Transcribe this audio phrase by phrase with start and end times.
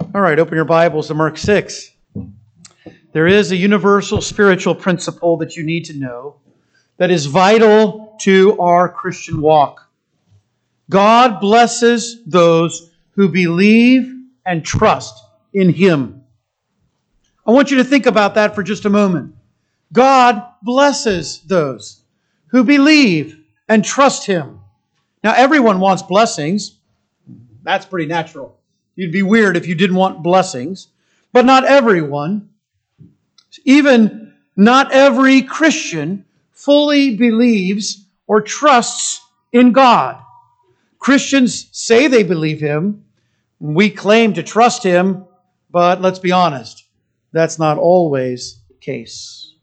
[0.00, 1.92] All right, open your Bibles to Mark 6.
[3.12, 6.36] There is a universal spiritual principle that you need to know
[6.96, 9.88] that is vital to our Christian walk.
[10.90, 14.12] God blesses those who believe
[14.44, 15.14] and trust
[15.52, 16.24] in Him.
[17.46, 19.34] I want you to think about that for just a moment.
[19.92, 22.02] God blesses those
[22.48, 23.38] who believe
[23.68, 24.58] and trust Him.
[25.22, 26.78] Now, everyone wants blessings.
[27.62, 28.58] That's pretty natural.
[28.96, 30.88] You'd be weird if you didn't want blessings.
[31.32, 32.50] But not everyone,
[33.64, 39.20] even not every Christian, fully believes or trusts
[39.52, 40.20] in God.
[40.98, 43.04] Christians say they believe Him.
[43.58, 45.26] We claim to trust Him,
[45.70, 46.84] but let's be honest,
[47.32, 49.54] that's not always the case.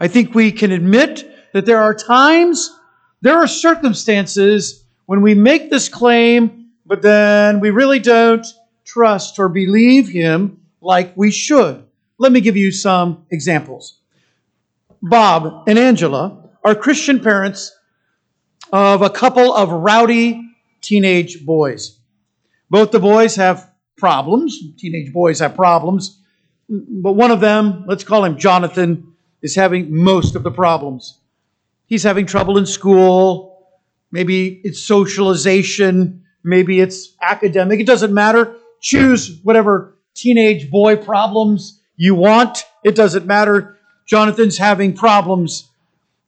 [0.00, 2.76] I think we can admit that there are times,
[3.20, 6.57] there are circumstances when we make this claim,
[6.88, 8.46] but then we really don't
[8.84, 11.84] trust or believe Him like we should.
[12.16, 13.98] Let me give you some examples.
[15.02, 17.76] Bob and Angela are Christian parents
[18.72, 20.42] of a couple of rowdy
[20.80, 21.98] teenage boys.
[22.70, 24.58] Both the boys have problems.
[24.76, 26.18] Teenage boys have problems.
[26.68, 31.18] But one of them, let's call him Jonathan, is having most of the problems.
[31.86, 33.66] He's having trouble in school.
[34.10, 36.24] Maybe it's socialization.
[36.48, 37.80] Maybe it's academic.
[37.80, 38.56] It doesn't matter.
[38.80, 42.64] Choose whatever teenage boy problems you want.
[42.84, 43.76] It doesn't matter.
[44.06, 45.68] Jonathan's having problems.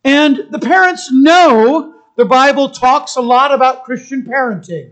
[0.04, 4.90] And the parents know the Bible talks a lot about Christian parenting.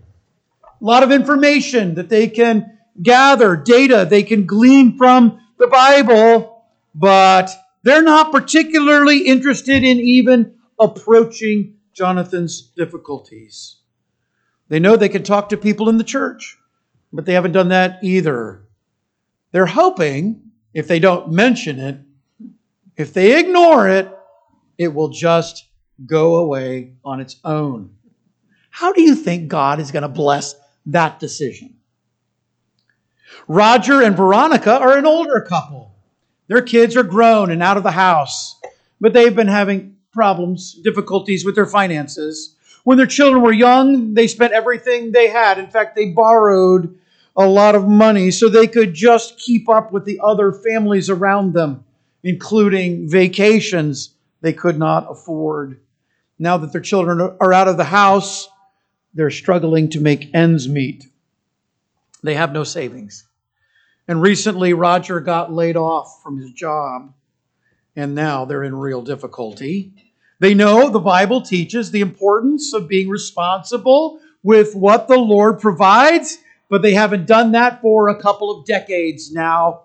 [0.62, 6.64] A lot of information that they can gather, data they can glean from the Bible,
[6.94, 7.50] but
[7.82, 13.77] they're not particularly interested in even approaching Jonathan's difficulties.
[14.68, 16.58] They know they can talk to people in the church,
[17.12, 18.62] but they haven't done that either.
[19.50, 20.42] They're hoping,
[20.74, 21.98] if they don't mention it,
[22.96, 24.10] if they ignore it,
[24.76, 25.66] it will just
[26.04, 27.94] go away on its own.
[28.70, 30.54] How do you think God is going to bless
[30.86, 31.76] that decision?
[33.46, 35.94] Roger and Veronica are an older couple.
[36.48, 38.60] Their kids are grown and out of the house,
[39.00, 42.56] but they've been having problems, difficulties with their finances.
[42.88, 45.58] When their children were young, they spent everything they had.
[45.58, 46.98] In fact, they borrowed
[47.36, 51.52] a lot of money so they could just keep up with the other families around
[51.52, 51.84] them,
[52.22, 55.82] including vacations they could not afford.
[56.38, 58.48] Now that their children are out of the house,
[59.12, 61.04] they're struggling to make ends meet.
[62.22, 63.26] They have no savings.
[64.08, 67.12] And recently, Roger got laid off from his job,
[67.94, 70.07] and now they're in real difficulty.
[70.40, 76.38] They know the Bible teaches the importance of being responsible with what the Lord provides,
[76.68, 79.82] but they haven't done that for a couple of decades now.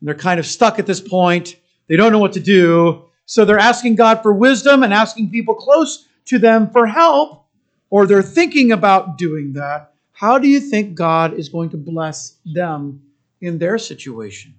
[0.00, 1.56] And they're kind of stuck at this point.
[1.86, 3.04] They don't know what to do.
[3.26, 7.46] So they're asking God for wisdom and asking people close to them for help,
[7.90, 9.92] or they're thinking about doing that.
[10.12, 13.02] How do you think God is going to bless them
[13.40, 14.54] in their situation?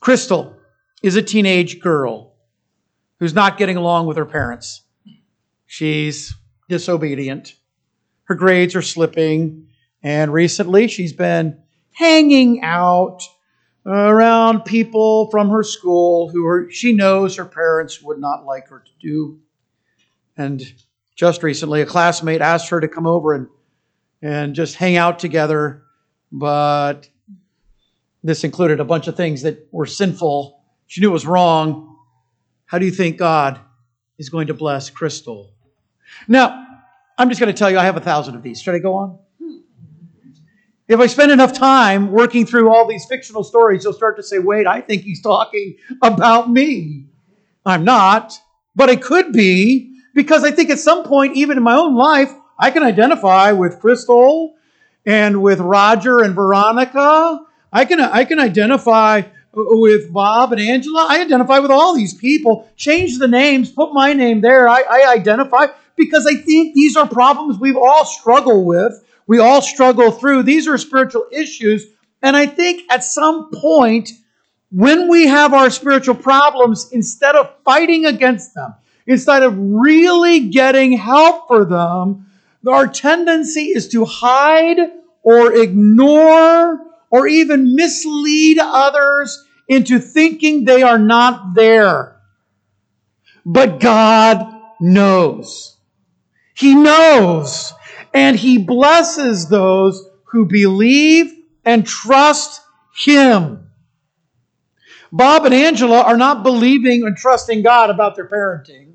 [0.00, 0.54] Crystal
[1.02, 2.27] is a teenage girl
[3.18, 4.82] who's not getting along with her parents.
[5.66, 6.34] She's
[6.68, 7.54] disobedient.
[8.24, 9.68] Her grades are slipping.
[10.02, 11.58] And recently she's been
[11.92, 13.22] hanging out
[13.84, 18.80] around people from her school who are, she knows her parents would not like her
[18.80, 19.40] to do.
[20.36, 20.62] And
[21.16, 23.48] just recently, a classmate asked her to come over and,
[24.22, 25.82] and just hang out together,
[26.30, 27.08] but
[28.22, 30.62] this included a bunch of things that were sinful.
[30.86, 31.97] She knew it was wrong.
[32.68, 33.58] How do you think God
[34.18, 35.50] is going to bless Crystal?
[36.28, 36.66] Now,
[37.16, 38.60] I'm just going to tell you, I have a thousand of these.
[38.60, 39.18] Should I go on?
[39.42, 39.56] Hmm.
[40.86, 44.38] If I spend enough time working through all these fictional stories, you'll start to say,
[44.38, 47.06] wait, I think he's talking about me.
[47.64, 48.38] I'm not,
[48.76, 52.34] but it could be because I think at some point, even in my own life,
[52.58, 54.56] I can identify with Crystal
[55.06, 57.40] and with Roger and Veronica.
[57.72, 59.22] I can, I can identify
[59.58, 61.06] with Bob and Angela.
[61.08, 62.68] I identify with all these people.
[62.76, 64.68] Change the names, put my name there.
[64.68, 65.66] I, I identify
[65.96, 70.42] because I think these are problems we've all struggled with we all struggle through.
[70.42, 71.84] These are spiritual issues.
[72.22, 74.10] And I think at some point,
[74.72, 78.74] when we have our spiritual problems, instead of fighting against them,
[79.06, 82.26] instead of really getting help for them,
[82.66, 84.78] our tendency is to hide
[85.22, 86.80] or ignore
[87.10, 92.20] or even mislead others into thinking they are not there.
[93.44, 94.46] But God
[94.80, 95.76] knows.
[96.54, 97.72] He knows
[98.12, 101.32] and he blesses those who believe
[101.64, 102.62] and trust
[102.94, 103.70] Him.
[105.12, 108.94] Bob and Angela are not believing and trusting God about their parenting.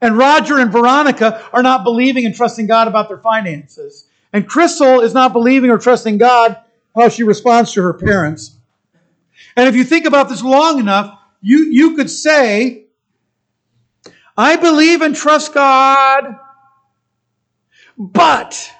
[0.00, 4.08] And Roger and Veronica are not believing and trusting God about their finances.
[4.32, 6.56] And Crystal is not believing or trusting God
[6.94, 8.56] how she responds to her parents.
[9.56, 12.86] And if you think about this long enough, you, you could say,
[14.36, 16.36] I believe and trust God,
[17.96, 18.70] but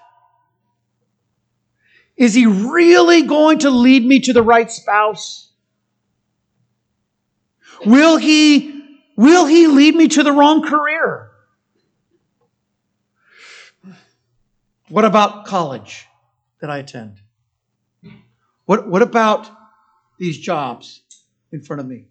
[2.17, 5.53] is he really going to lead me to the right spouse?
[7.85, 11.31] Will he, will he lead me to the wrong career?
[14.89, 16.07] What about college
[16.61, 17.21] that I attend?
[18.67, 19.49] What, what about
[20.19, 21.03] these jobs
[21.53, 22.07] in front of me?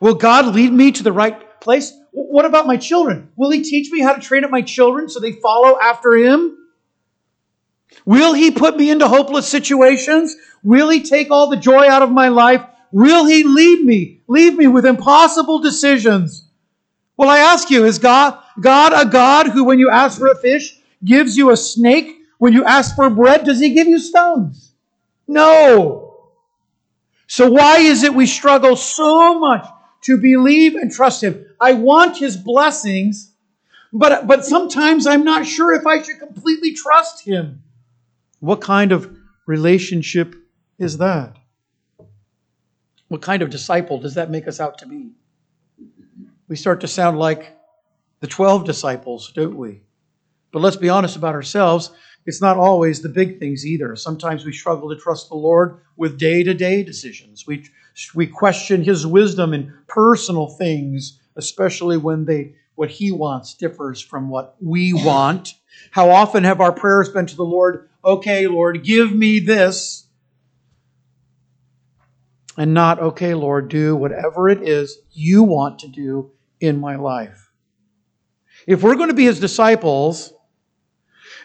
[0.00, 1.92] Will God lead me to the right place?
[2.12, 3.30] What about my children?
[3.36, 6.56] Will He teach me how to train up my children so they follow after Him?
[8.04, 10.34] Will He put me into hopeless situations?
[10.62, 12.64] Will He take all the joy out of my life?
[12.92, 16.46] Will He lead me, leave me with impossible decisions?
[17.16, 20.36] Well, I ask you, is God, God a God who, when you ask for a
[20.36, 22.16] fish, gives you a snake?
[22.38, 24.69] When you ask for bread, does He give you stones?
[25.30, 26.32] No.
[27.28, 29.64] So why is it we struggle so much
[30.02, 31.46] to believe and trust Him?
[31.60, 33.32] I want His blessings,
[33.92, 37.62] but, but sometimes I'm not sure if I should completely trust Him.
[38.40, 39.16] What kind of
[39.46, 40.34] relationship
[40.80, 41.36] is that?
[43.06, 45.12] What kind of disciple does that make us out to be?
[46.48, 47.56] We start to sound like
[48.18, 49.82] the 12 disciples, don't we?
[50.50, 51.92] But let's be honest about ourselves.
[52.26, 53.96] It's not always the big things either.
[53.96, 57.46] Sometimes we struggle to trust the Lord with day to day decisions.
[57.46, 57.64] We,
[58.14, 64.28] we question His wisdom in personal things, especially when they, what He wants differs from
[64.28, 65.54] what we want.
[65.90, 70.06] How often have our prayers been to the Lord, okay, Lord, give me this?
[72.58, 77.50] And not, okay, Lord, do whatever it is you want to do in my life.
[78.66, 80.34] If we're going to be his disciples,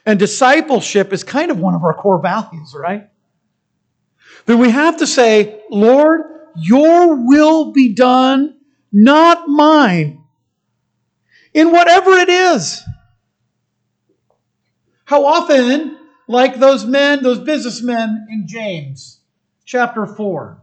[0.06, 3.10] and discipleship is kind of one of our core values, right?
[4.46, 6.22] Then we have to say, Lord,
[6.56, 8.58] your will be done,
[8.92, 10.24] not mine,
[11.54, 12.84] in whatever it is.
[15.06, 15.98] How often,
[16.28, 19.20] like those men, those businessmen in James
[19.66, 20.60] chapter 4,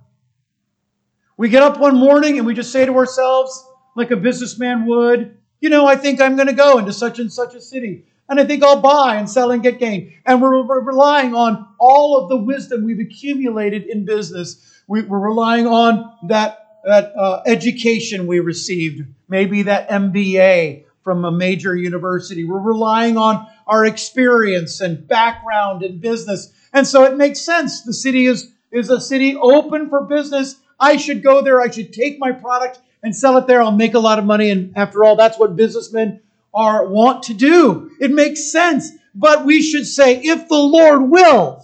[1.36, 3.66] we get up one morning and we just say to ourselves,
[3.96, 7.32] like a businessman would, you know, I think I'm going to go into such and
[7.32, 8.06] such a city.
[8.32, 10.14] And I think I'll buy and sell and get gain.
[10.24, 14.82] And we're, we're relying on all of the wisdom we've accumulated in business.
[14.86, 21.30] We, are relying on that, that uh, education we received, maybe that MBA from a
[21.30, 22.44] major university.
[22.44, 26.54] We're relying on our experience and background in business.
[26.72, 27.82] And so it makes sense.
[27.82, 30.56] The city is, is a city open for business.
[30.80, 31.60] I should go there.
[31.60, 33.60] I should take my product and sell it there.
[33.60, 34.48] I'll make a lot of money.
[34.48, 36.22] And after all, that's what businessmen
[36.54, 37.90] are want to do.
[38.00, 38.90] It makes sense.
[39.14, 41.62] But we should say, if the Lord wills.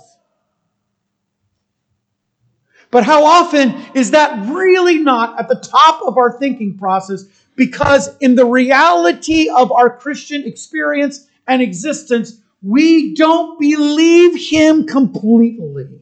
[2.90, 7.24] But how often is that really not at the top of our thinking process?
[7.54, 16.00] Because in the reality of our Christian experience and existence, we don't believe Him completely.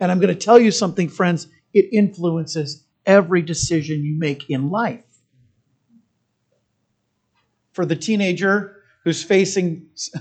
[0.00, 4.70] And I'm going to tell you something, friends, it influences every decision you make in
[4.70, 5.11] life
[7.72, 9.88] for the teenager who's facing.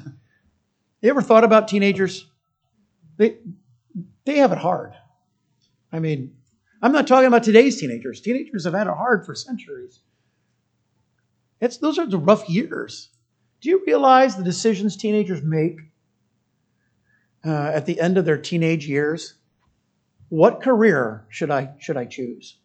[1.03, 2.27] You ever thought about teenagers?
[3.17, 3.37] They,
[4.23, 4.93] they have it hard.
[5.91, 6.35] I mean,
[6.81, 8.21] I'm not talking about today's teenagers.
[8.21, 9.99] Teenagers have had it hard for centuries.
[11.59, 13.09] It's, those are the rough years.
[13.61, 15.79] Do you realize the decisions teenagers make
[17.45, 19.35] uh, at the end of their teenage years?
[20.29, 22.57] What career should I should I choose?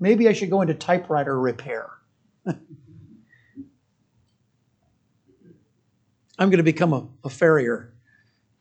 [0.00, 1.90] Maybe I should go into typewriter repair.
[6.42, 7.94] I'm going to become a, a farrier.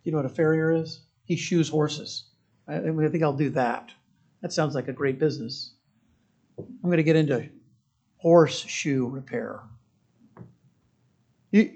[0.04, 1.02] You know what a farrier is?
[1.26, 2.26] He shoes horses.
[2.68, 3.90] I, I think I'll do that.
[4.44, 5.74] That sounds like a great business.
[6.60, 7.50] I'm going to get into
[8.18, 9.62] horseshoe repair.
[11.50, 11.72] You,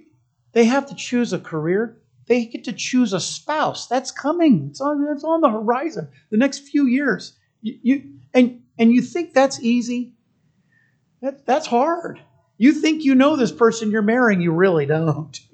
[0.51, 1.97] they have to choose a career.
[2.27, 3.87] They get to choose a spouse.
[3.87, 4.67] That's coming.
[4.69, 6.07] It's on, it's on the horizon.
[6.29, 7.35] The next few years.
[7.63, 10.13] You, you and and you think that's easy?
[11.23, 12.21] That, that's hard.
[12.59, 15.39] You think you know this person you're marrying, you really don't.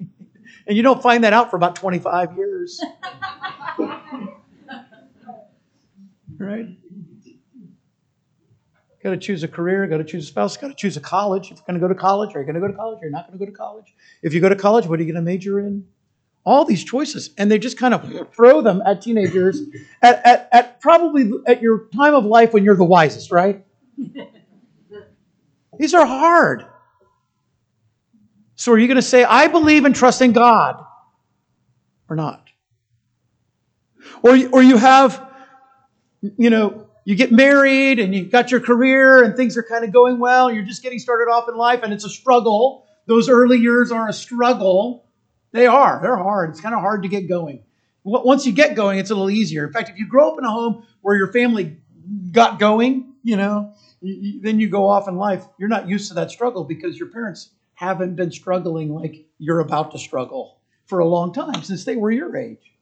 [0.66, 2.80] And you don't find that out for about 25 years.
[6.38, 6.66] right?
[9.02, 11.50] Got to choose a career, got to choose a spouse, got to choose a college.
[11.50, 13.02] If you're going to go to college, are you going to go to college?
[13.02, 13.94] Are you not going to go to college?
[14.22, 15.84] If you go to college, what are you going to major in?
[16.44, 17.30] All these choices.
[17.36, 19.62] And they just kind of throw them at teenagers
[20.02, 23.64] at, at, at probably at your time of life when you're the wisest, right?
[25.78, 26.66] These are hard.
[28.56, 30.84] So are you going to say, I believe and trust in God
[32.08, 32.48] or not?
[34.22, 35.28] Or, or you have,
[36.20, 39.92] you know, you get married and you've got your career and things are kind of
[39.92, 40.52] going well.
[40.52, 42.86] You're just getting started off in life and it's a struggle.
[43.06, 45.06] Those early years are a struggle.
[45.50, 46.00] They are.
[46.00, 46.50] They're hard.
[46.50, 47.64] It's kind of hard to get going.
[48.04, 49.66] Once you get going, it's a little easier.
[49.66, 51.76] In fact, if you grow up in a home where your family
[52.32, 55.44] got going, you know, then you go off in life.
[55.58, 57.50] You're not used to that struggle because your parents
[57.82, 62.12] haven't been struggling like you're about to struggle for a long time since they were
[62.12, 62.72] your age.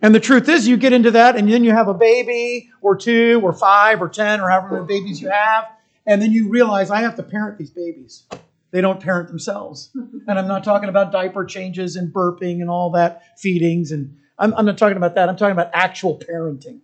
[0.00, 2.96] And the truth is, you get into that, and then you have a baby, or
[2.96, 5.66] two, or five, or ten, or however many babies you have,
[6.06, 8.24] and then you realize I have to parent these babies.
[8.70, 9.90] They don't parent themselves.
[10.28, 14.54] And I'm not talking about diaper changes and burping and all that, feedings, and I'm,
[14.54, 15.28] I'm not talking about that.
[15.28, 16.80] I'm talking about actual parenting.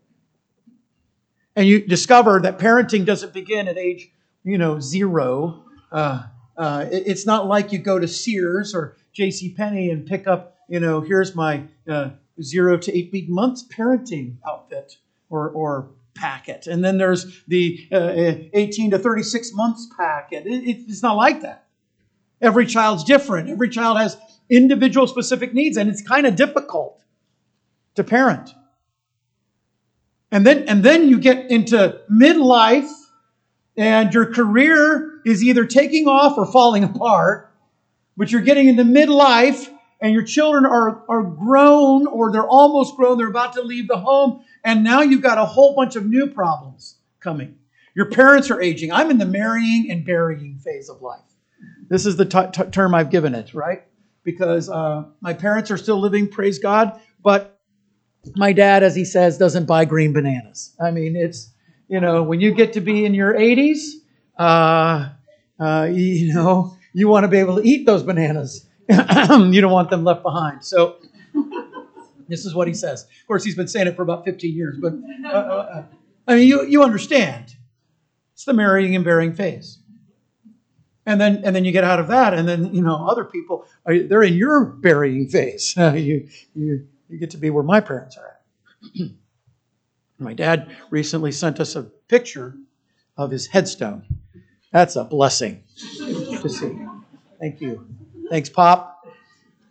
[1.57, 4.11] And you discover that parenting doesn't begin at age,
[4.45, 5.65] you know, zero.
[5.91, 6.25] Uh,
[6.59, 9.55] uh, it, it's not like you go to Sears or J.C.
[9.55, 12.11] Penney and pick up, you know, here's my uh,
[12.43, 14.97] zero to eight week months parenting outfit
[15.31, 16.67] or, or packet.
[16.67, 20.47] And then there's the uh, uh 18 to 36 months packet.
[20.47, 21.67] It, it's not like that.
[22.41, 23.49] Every child's different.
[23.49, 24.17] Every child has
[24.51, 27.03] individual specific needs, and it's kind of difficult
[27.95, 28.51] to parent.
[30.31, 32.91] And then, and then you get into midlife,
[33.77, 37.53] and your career is either taking off or falling apart,
[38.17, 39.69] but you're getting into midlife,
[40.01, 43.97] and your children are, are grown or they're almost grown, they're about to leave the
[43.97, 47.57] home, and now you've got a whole bunch of new problems coming.
[47.95, 48.93] Your parents are aging.
[48.93, 51.21] I'm in the marrying and burying phase of life.
[51.89, 53.83] This is the t- t- term I've given it, right?
[54.23, 57.59] Because uh, my parents are still living, praise God, but
[58.37, 60.77] my dad, as he says, doesn't buy green bananas.
[60.81, 61.51] I mean, it's,
[61.89, 63.95] you know, when you get to be in your 80s,
[64.39, 65.09] uh,
[65.59, 68.67] uh, you know, you want to be able to eat those bananas.
[68.89, 70.65] you don't want them left behind.
[70.65, 70.97] So
[72.29, 73.03] this is what he says.
[73.03, 74.93] Of course, he's been saying it for about 15 years, but
[75.25, 75.85] uh, uh, uh,
[76.27, 77.57] I mean, you, you understand.
[78.35, 79.79] It's the marrying and bearing phase.
[81.07, 83.65] And then, and then you get out of that, and then you know other people
[83.87, 85.75] are they're in your burying phase.
[85.79, 89.11] you, you, you get to be where my parents are at.
[90.19, 92.55] my dad recently sent us a picture
[93.17, 94.05] of his headstone.
[94.73, 96.79] That's a blessing to see.
[97.41, 97.87] Thank you.
[98.29, 99.07] Thanks, Pop.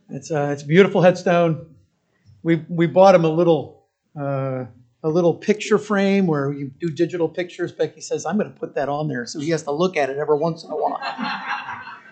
[0.09, 1.75] It's a, it's a beautiful headstone.
[2.43, 3.85] We, we bought him a little
[4.19, 4.65] uh,
[5.03, 7.71] a little picture frame where you do digital pictures.
[7.71, 10.09] Becky says, I'm going to put that on there so he has to look at
[10.09, 10.99] it every once in a while.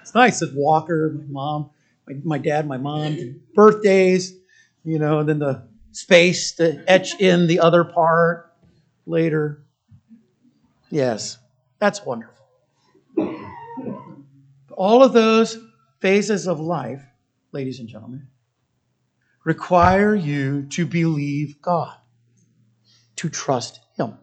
[0.02, 1.70] it's nice It's Walker, my mom,
[2.08, 4.34] my, my dad, my mom, birthdays,
[4.84, 8.54] you know, and then the space to etch in the other part
[9.06, 9.66] later.
[10.92, 11.38] Yes,
[11.80, 12.35] that's wonderful.
[14.76, 15.58] All of those
[16.02, 17.02] phases of life,
[17.52, 18.28] ladies and gentlemen,
[19.46, 21.96] require you to believe God,
[23.18, 24.18] to trust Him.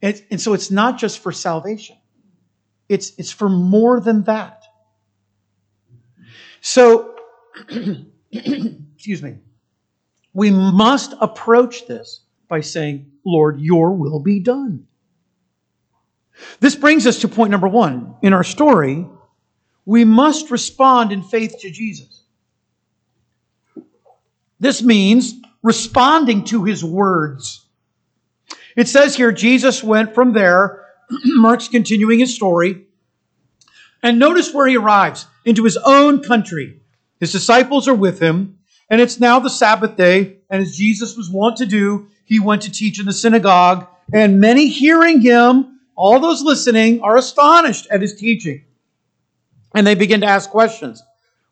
[0.00, 1.96] And, and so it's not just for salvation,
[2.88, 4.62] it's, it's for more than that.
[6.60, 7.16] So,
[8.30, 9.38] excuse me,
[10.32, 14.86] we must approach this by saying, Lord, your will be done.
[16.60, 18.16] This brings us to point number one.
[18.22, 19.06] In our story,
[19.86, 22.22] we must respond in faith to Jesus.
[24.58, 27.66] This means responding to his words.
[28.76, 30.84] It says here Jesus went from there,
[31.24, 32.86] Mark's continuing his story,
[34.02, 36.80] and notice where he arrives into his own country.
[37.20, 38.58] His disciples are with him,
[38.90, 42.62] and it's now the Sabbath day, and as Jesus was wont to do, he went
[42.62, 48.02] to teach in the synagogue, and many hearing him, all those listening, are astonished at
[48.02, 48.64] his teaching
[49.74, 51.02] and they begin to ask questions.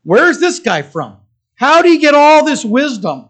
[0.05, 1.19] Where's this guy from?
[1.55, 3.29] How do he get all this wisdom?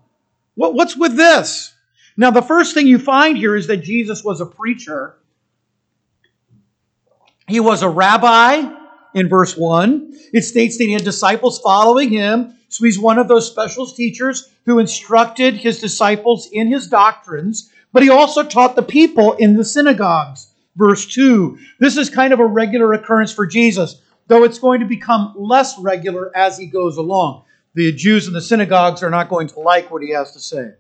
[0.55, 1.75] What, what's with this?
[2.17, 5.17] Now, the first thing you find here is that Jesus was a preacher.
[7.49, 8.71] He was a rabbi
[9.15, 10.13] in verse 1.
[10.33, 12.55] It states that he had disciples following him.
[12.69, 18.03] So he's one of those special teachers who instructed his disciples in his doctrines, but
[18.03, 20.49] he also taught the people in the synagogues.
[20.77, 21.59] Verse 2.
[21.81, 25.79] This is kind of a regular occurrence for Jesus though it's going to become less
[25.79, 27.45] regular as he goes along.
[27.75, 30.73] The Jews in the synagogues are not going to like what he has to say.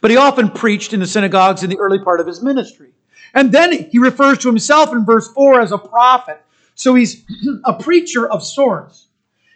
[0.00, 2.90] But he often preached in the synagogues in the early part of his ministry.
[3.34, 6.42] And then he refers to himself in verse 4 as a prophet.
[6.74, 7.24] So he's
[7.64, 9.08] a preacher of sorts.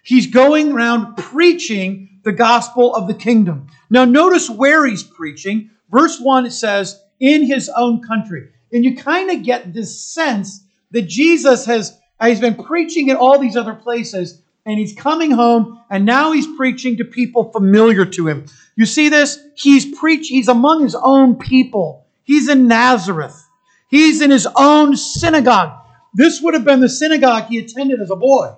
[0.03, 3.69] He's going around preaching the gospel of the kingdom.
[3.89, 5.71] Now, notice where he's preaching.
[5.91, 8.49] Verse 1 it says, in his own country.
[8.73, 13.39] And you kind of get this sense that Jesus has he's been preaching in all
[13.39, 18.29] these other places, and he's coming home, and now he's preaching to people familiar to
[18.29, 18.47] him.
[18.77, 19.39] You see this?
[19.55, 22.07] He's preach, he's among his own people.
[22.25, 23.41] He's in Nazareth.
[23.89, 25.79] He's in his own synagogue.
[26.15, 28.55] This would have been the synagogue he attended as a boy.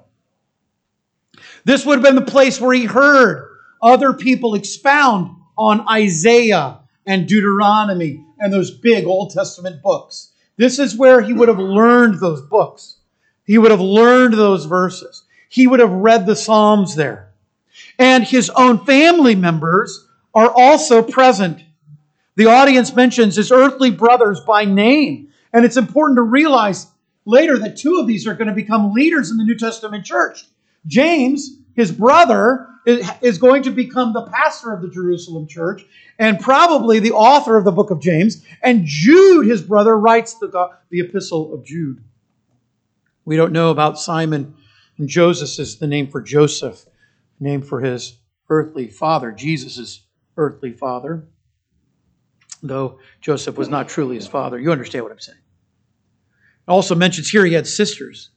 [1.64, 3.48] This would have been the place where he heard
[3.82, 10.32] other people expound on Isaiah and Deuteronomy and those big Old Testament books.
[10.56, 12.98] This is where he would have learned those books.
[13.44, 15.24] He would have learned those verses.
[15.48, 17.32] He would have read the Psalms there.
[17.98, 21.62] And his own family members are also present.
[22.36, 25.28] The audience mentions his earthly brothers by name.
[25.52, 26.88] And it's important to realize
[27.24, 30.44] later that two of these are going to become leaders in the New Testament church.
[30.86, 35.84] James, his brother, is going to become the pastor of the Jerusalem church
[36.18, 38.44] and probably the author of the book of James.
[38.62, 42.02] And Jude, his brother, writes the, the epistle of Jude.
[43.24, 44.54] We don't know about Simon
[44.98, 46.84] and Joseph is the name for Joseph,
[47.40, 50.04] name for his earthly father, Jesus'
[50.36, 51.26] earthly father,
[52.62, 54.58] though Joseph was not truly his father.
[54.58, 55.38] You understand what I'm saying.
[55.38, 58.30] It also mentions here he had sisters.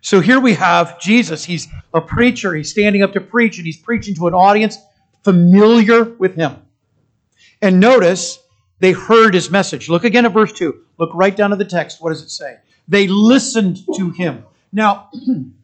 [0.00, 1.44] So here we have Jesus.
[1.44, 2.54] He's a preacher.
[2.54, 4.78] He's standing up to preach, and he's preaching to an audience
[5.22, 6.56] familiar with him.
[7.60, 8.40] And notice
[8.80, 9.88] they heard his message.
[9.88, 10.74] Look again at verse 2.
[10.98, 12.02] Look right down to the text.
[12.02, 12.56] What does it say?
[12.88, 14.44] They listened to him.
[14.72, 15.10] Now,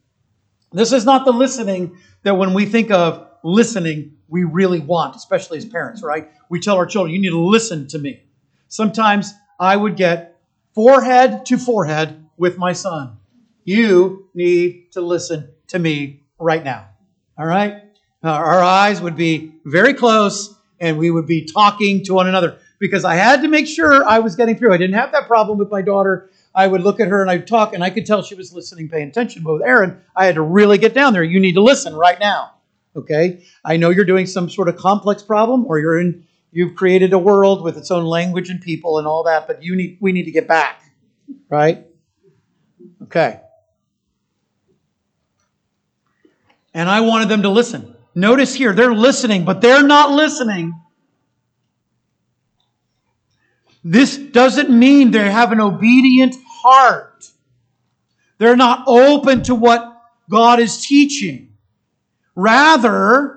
[0.71, 5.57] this is not the listening that when we think of listening, we really want, especially
[5.57, 6.29] as parents, right?
[6.49, 8.23] We tell our children, you need to listen to me.
[8.67, 10.39] Sometimes I would get
[10.73, 13.17] forehead to forehead with my son.
[13.63, 16.87] You need to listen to me right now.
[17.37, 17.83] All right?
[18.23, 23.05] Our eyes would be very close and we would be talking to one another because
[23.05, 24.73] I had to make sure I was getting through.
[24.73, 26.29] I didn't have that problem with my daughter.
[26.53, 28.89] I would look at her and I'd talk and I could tell she was listening,
[28.89, 29.43] paying attention.
[29.43, 31.23] But with Aaron, I had to really get down there.
[31.23, 32.53] You need to listen right now.
[32.95, 33.43] Okay?
[33.63, 37.19] I know you're doing some sort of complex problem or you're in you've created a
[37.19, 40.23] world with its own language and people and all that, but you need we need
[40.23, 40.81] to get back.
[41.49, 41.85] Right?
[43.03, 43.39] Okay.
[46.73, 47.95] And I wanted them to listen.
[48.15, 50.73] Notice here, they're listening, but they're not listening.
[53.83, 57.25] This doesn't mean they have an obedient heart.
[58.37, 61.53] They're not open to what God is teaching.
[62.35, 63.35] Rather,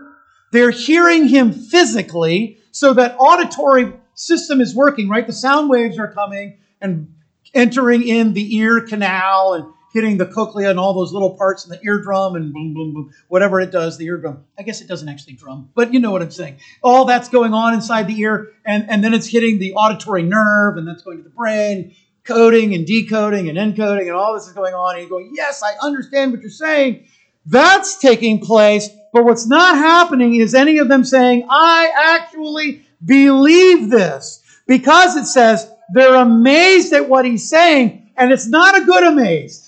[0.52, 5.26] they're hearing Him physically so that auditory system is working, right?
[5.26, 7.14] The sound waves are coming and
[7.54, 11.70] entering in the ear canal and hitting the cochlea and all those little parts in
[11.70, 14.44] the eardrum and boom, boom, boom, whatever it does, the eardrum.
[14.58, 16.58] I guess it doesn't actually drum, but you know what I'm saying.
[16.82, 20.76] All that's going on inside the ear, and, and then it's hitting the auditory nerve,
[20.76, 24.52] and that's going to the brain, coding and decoding and encoding, and all this is
[24.52, 24.94] going on.
[24.94, 27.06] And you're going, Yes, I understand what you're saying.
[27.46, 33.90] That's taking place, but what's not happening is any of them saying, I actually believe
[33.90, 34.40] this.
[34.66, 39.61] Because it says they're amazed at what he's saying, and it's not a good amazed.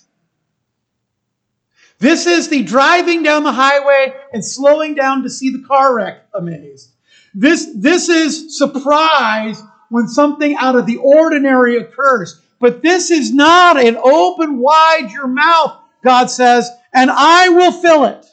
[2.05, 6.27] This is the driving down the highway and slowing down to see the car wreck
[6.35, 6.91] amazed.
[7.33, 12.43] This, this is surprise when something out of the ordinary occurs.
[12.61, 18.05] But this is not an open wide your mouth, God says, and I will fill
[18.05, 18.27] it.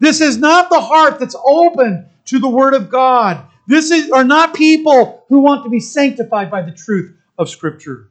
[0.00, 3.42] This is not the heart that's open to the Word of God.
[3.66, 8.10] This is, are not people who want to be sanctified by the truth of Scripture.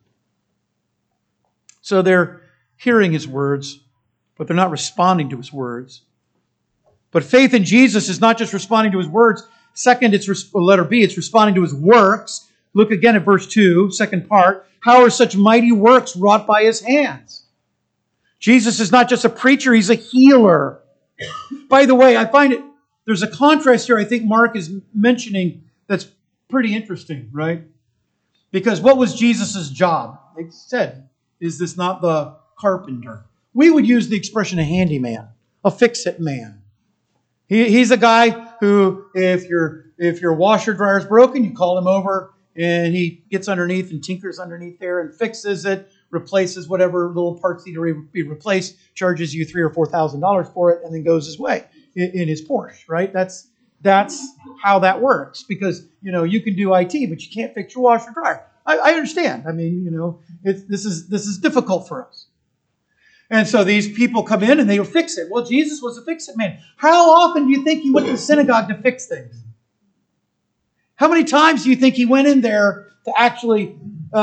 [1.82, 2.42] So they're
[2.78, 3.83] hearing His words
[4.38, 6.02] but they're not responding to his words.
[7.12, 9.48] But faith in Jesus is not just responding to his words.
[9.74, 12.50] Second, it's letter B, it's responding to his works.
[12.74, 14.68] Look again at verse 2, second part.
[14.80, 17.46] How are such mighty works wrought by his hands?
[18.40, 20.82] Jesus is not just a preacher, he's a healer.
[21.70, 22.64] By the way, I find it,
[23.06, 26.08] there's a contrast here I think Mark is mentioning that's
[26.50, 27.64] pretty interesting, right?
[28.52, 30.20] Because what was Jesus' job?
[30.38, 33.26] It said, Is this not the carpenter?
[33.54, 35.28] We would use the expression a handyman,
[35.64, 36.62] a fix-it man.
[37.48, 41.78] He, he's a guy who, if your if your washer dryer is broken, you call
[41.78, 47.08] him over and he gets underneath and tinkers underneath there and fixes it, replaces whatever
[47.08, 50.84] little parts need to be replaced, charges you three or four thousand dollars for it,
[50.84, 52.84] and then goes his way in, in his Porsche.
[52.88, 53.12] Right?
[53.12, 53.48] That's
[53.82, 54.26] that's
[54.62, 57.84] how that works because you know you can do IT, but you can't fix your
[57.84, 58.46] washer dryer.
[58.66, 59.44] I, I understand.
[59.48, 62.28] I mean, you know, this is this is difficult for us.
[63.34, 65.28] And so these people come in and they fix it.
[65.32, 66.60] Well, Jesus was a fix it man.
[66.78, 69.36] How often do you think he went to the synagogue to fix things?
[70.94, 73.76] How many times do you think he went in there to actually
[74.14, 74.18] uh,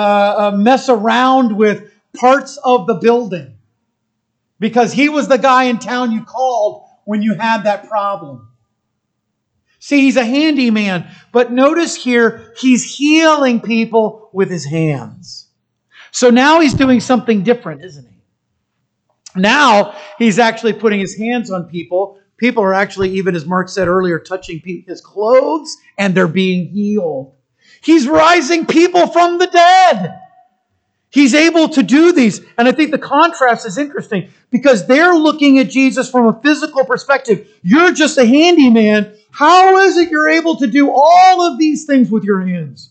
[0.52, 3.56] uh, mess around with parts of the building?
[4.60, 8.48] Because he was the guy in town you called when you had that problem.
[9.80, 15.48] See, he's a handyman, but notice here, he's healing people with his hands.
[16.12, 18.19] So now he's doing something different, isn't he?
[19.36, 22.18] Now he's actually putting his hands on people.
[22.36, 27.34] People are actually, even as Mark said earlier, touching his clothes and they're being healed.
[27.82, 30.18] He's rising people from the dead.
[31.10, 32.40] He's able to do these.
[32.56, 36.84] And I think the contrast is interesting because they're looking at Jesus from a physical
[36.84, 37.48] perspective.
[37.62, 39.16] You're just a handyman.
[39.32, 42.90] How is it you're able to do all of these things with your hands?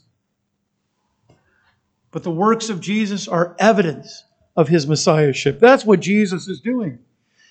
[2.12, 4.24] But the works of Jesus are evidence
[4.60, 5.58] of his messiahship.
[5.58, 7.00] That's what Jesus is doing.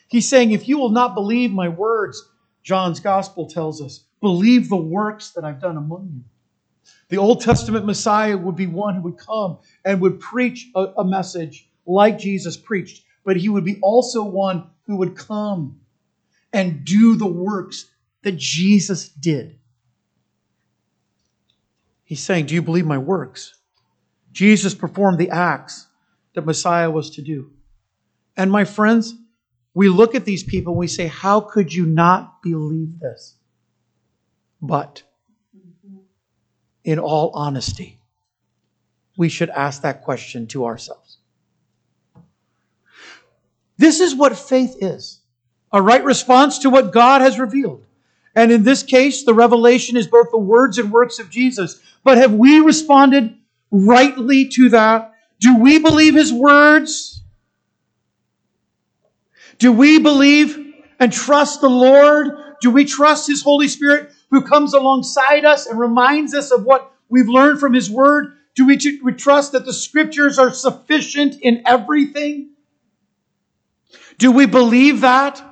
[0.09, 2.23] He's saying, if you will not believe my words,
[2.62, 6.23] John's gospel tells us, believe the works that I've done among you.
[7.09, 11.05] The Old Testament Messiah would be one who would come and would preach a, a
[11.05, 15.81] message like Jesus preached, but he would be also one who would come
[16.53, 17.87] and do the works
[18.23, 19.59] that Jesus did.
[22.05, 23.55] He's saying, Do you believe my works?
[24.31, 25.88] Jesus performed the acts
[26.38, 27.51] that Messiah was to do.
[28.37, 29.12] And my friends,
[29.74, 33.35] we look at these people and we say, How could you not believe this?
[34.62, 35.03] But
[36.85, 37.98] in all honesty,
[39.16, 41.18] we should ask that question to ourselves.
[43.79, 45.18] This is what faith is
[45.72, 47.85] a right response to what God has revealed.
[48.37, 51.81] And in this case, the revelation is both the words and works of Jesus.
[52.05, 53.37] But have we responded
[53.72, 55.14] rightly to that?
[55.40, 57.22] Do we believe his words?
[59.59, 62.31] Do we believe and trust the Lord?
[62.61, 66.92] Do we trust his Holy Spirit who comes alongside us and reminds us of what
[67.09, 68.37] we've learned from his word?
[68.55, 72.51] Do we, we trust that the scriptures are sufficient in everything?
[74.18, 75.44] Do we believe that?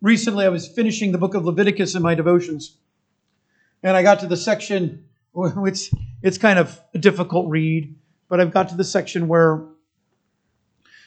[0.00, 2.76] Recently, I was finishing the book of Leviticus in my devotions,
[3.82, 5.90] and I got to the section which
[6.22, 7.97] it's kind of a difficult read
[8.28, 9.64] but I've got to the section where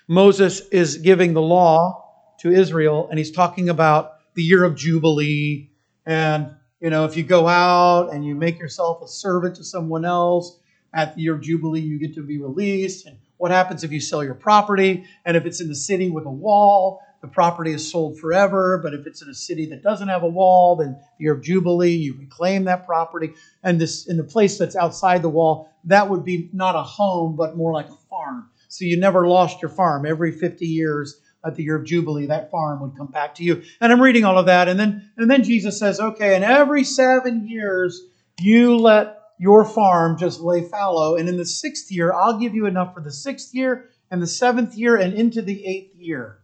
[0.07, 2.05] Moses is giving the law
[2.39, 5.69] to Israel, and he's talking about the year of Jubilee.
[6.05, 10.05] And, you know, if you go out and you make yourself a servant to someone
[10.05, 10.59] else
[10.93, 13.05] at the year of Jubilee, you get to be released.
[13.05, 15.05] And what happens if you sell your property?
[15.25, 18.79] And if it's in the city with a wall, the property is sold forever.
[18.81, 21.43] But if it's in a city that doesn't have a wall, then the year of
[21.43, 23.33] Jubilee, you reclaim that property.
[23.63, 27.35] And this in the place that's outside the wall, that would be not a home,
[27.35, 28.49] but more like a farm.
[28.67, 30.05] So you never lost your farm.
[30.05, 33.63] Every 50 years at the year of Jubilee, that farm would come back to you.
[33.79, 34.67] And I'm reading all of that.
[34.67, 38.01] And then, and then Jesus says, okay, and every seven years,
[38.39, 41.15] you let your farm just lay fallow.
[41.15, 44.27] And in the sixth year, I'll give you enough for the sixth year and the
[44.27, 46.39] seventh year and into the eighth year.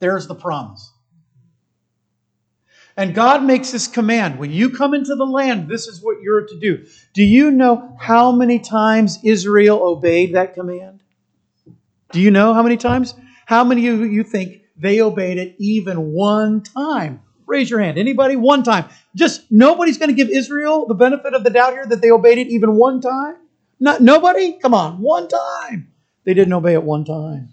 [0.00, 0.92] There's the promise.
[2.96, 6.46] And God makes this command when you come into the land, this is what you're
[6.46, 6.86] to do.
[7.12, 11.02] Do you know how many times Israel obeyed that command?
[12.12, 13.14] Do you know how many times?
[13.44, 17.20] How many of you think they obeyed it even one time?
[17.46, 17.98] Raise your hand.
[17.98, 18.34] Anybody?
[18.34, 18.86] One time.
[19.14, 22.38] Just nobody's going to give Israel the benefit of the doubt here that they obeyed
[22.38, 23.36] it even one time?
[23.78, 24.58] Not nobody?
[24.58, 25.92] Come on, one time.
[26.24, 27.50] They didn't obey it one time.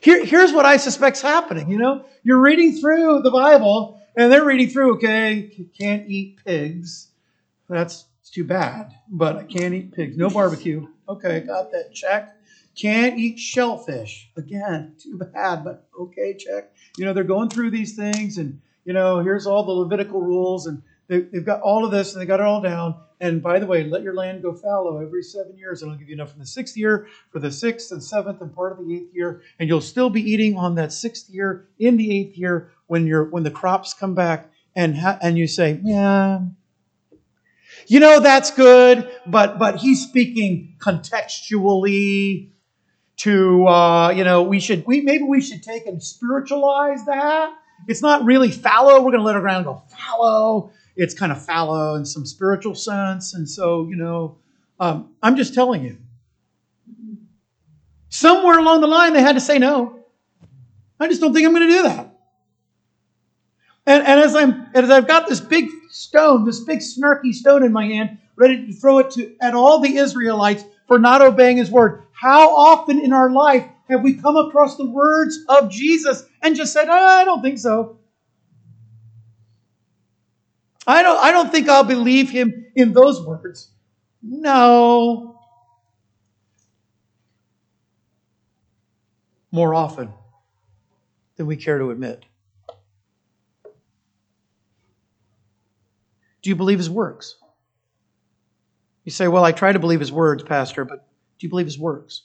[0.00, 1.70] Here, here's what I suspect's happening.
[1.70, 4.94] You know, you're reading through the Bible, and they're reading through.
[4.96, 7.08] Okay, can't eat pigs.
[7.68, 8.94] That's it's too bad.
[9.08, 10.16] But I can't eat pigs.
[10.16, 10.86] No barbecue.
[11.08, 11.92] Okay, got that.
[11.94, 12.34] Check.
[12.76, 14.30] Can't eat shellfish.
[14.36, 15.64] Again, too bad.
[15.64, 16.70] But okay, check.
[16.96, 20.66] You know, they're going through these things, and you know, here's all the Levitical rules,
[20.66, 22.96] and they, have got all of this, and they got it all down.
[23.20, 26.08] And by the way, let your land go fallow every seven years, and I'll give
[26.08, 28.94] you enough in the sixth year, for the sixth and seventh, and part of the
[28.94, 29.42] eighth year.
[29.58, 33.24] And you'll still be eating on that sixth year, in the eighth year, when you're
[33.24, 36.40] when the crops come back, and ha- and you say, yeah,
[37.88, 42.52] you know that's good, but but he's speaking contextually
[43.16, 47.52] to uh, you know we should we maybe we should take and spiritualize that.
[47.86, 48.96] It's not really fallow.
[48.96, 52.74] We're going to let our ground go fallow it's kind of fallow in some spiritual
[52.74, 53.32] sense.
[53.32, 54.36] And so, you know,
[54.80, 55.96] um, I'm just telling you.
[58.08, 60.04] Somewhere along the line, they had to say no.
[60.98, 62.14] I just don't think I'm going to do that.
[63.86, 67.72] And, and as I'm as I've got this big stone, this big snarky stone in
[67.72, 71.70] my hand, ready to throw it to, at all the Israelites for not obeying his
[71.70, 72.02] word.
[72.12, 76.72] How often in our life have we come across the words of Jesus and just
[76.72, 77.98] said, oh, I don't think so?
[80.88, 83.68] I don't, I don't think I'll believe him in those words.
[84.22, 85.38] No.
[89.52, 90.10] More often
[91.36, 92.24] than we care to admit.
[96.40, 97.36] Do you believe his works?
[99.04, 101.06] You say, Well, I try to believe his words, Pastor, but
[101.38, 102.22] do you believe his works?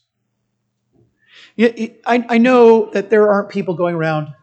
[1.57, 4.33] I know that there aren't people going around,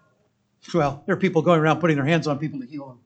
[0.74, 2.98] well, there are people going around putting their hands on people to heal them.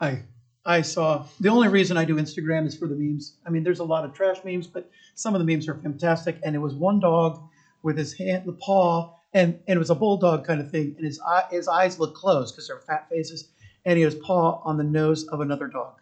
[0.00, 0.22] I,
[0.64, 3.36] I saw, the only reason I do Instagram is for the memes.
[3.46, 6.38] I mean, there's a lot of trash memes, but some of the memes are fantastic.
[6.42, 7.42] And it was one dog
[7.82, 10.94] with his hand, the paw, and, and it was a bulldog kind of thing.
[10.96, 13.48] And his, eye, his eyes look closed because they're fat faces
[13.84, 15.94] and he has paw on the nose of another dog.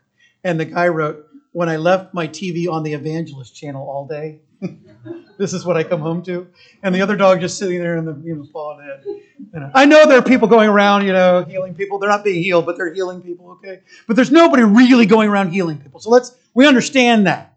[0.44, 4.40] And the guy wrote, When I left my TV on the evangelist channel all day,
[5.38, 6.48] this is what I come home to.
[6.82, 9.70] And the other dog just sitting there in the you know, on head.
[9.74, 11.98] I know there are people going around, you know, healing people.
[11.98, 13.80] They're not being healed, but they're healing people, okay?
[14.06, 16.00] But there's nobody really going around healing people.
[16.00, 17.56] So let's, we understand that.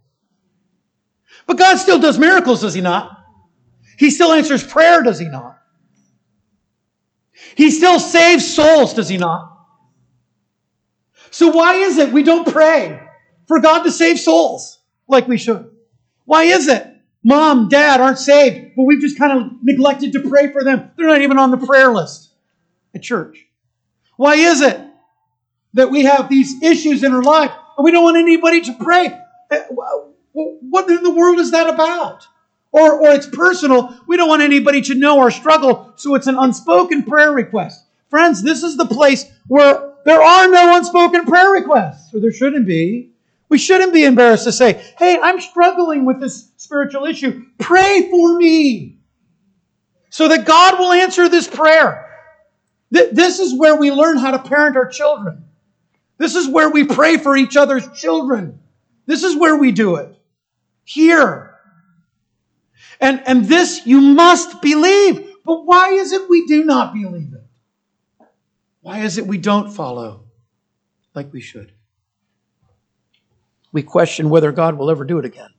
[1.48, 3.26] But God still does miracles, does He not?
[3.98, 5.58] He still answers prayer, does He not?
[7.56, 9.50] He still saves souls, does He not?
[11.32, 13.02] So why is it we don't pray
[13.48, 15.72] for God to save souls like we should?
[16.26, 16.91] Why is it?
[17.24, 20.92] Mom, dad aren't saved, but we've just kind of neglected to pray for them.
[20.98, 22.32] They're not even on the prayer list
[22.96, 23.46] at church.
[24.18, 24.80] Why is it
[25.74, 29.18] that we have these issues in our life and we don't want anybody to pray?
[29.52, 29.64] Eh,
[30.34, 32.26] what in the world is that about?
[32.72, 34.00] Or, or it's personal.
[34.08, 37.86] We don't want anybody to know our struggle, so it's an unspoken prayer request.
[38.10, 42.66] Friends, this is the place where there are no unspoken prayer requests, or there shouldn't
[42.66, 43.11] be.
[43.52, 47.44] We shouldn't be embarrassed to say, hey, I'm struggling with this spiritual issue.
[47.60, 49.00] Pray for me
[50.10, 52.08] so that God will answer this prayer.
[52.92, 55.44] This is where we learn how to parent our children.
[56.18, 58.58] This is where we pray for each other's children.
[59.06, 60.16] This is where we do it.
[60.86, 61.54] Here.
[63.02, 65.30] And, and this you must believe.
[65.44, 68.28] But why is it we do not believe it?
[68.80, 70.24] Why is it we don't follow
[71.14, 71.74] like we should?
[73.72, 75.50] We question whether God will ever do it again.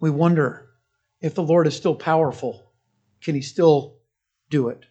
[0.00, 0.70] We wonder
[1.20, 2.70] if the Lord is still powerful.
[3.22, 3.96] Can he still
[4.50, 4.84] do it?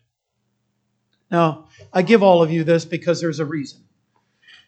[1.29, 3.81] Now, I give all of you this because there's a reason.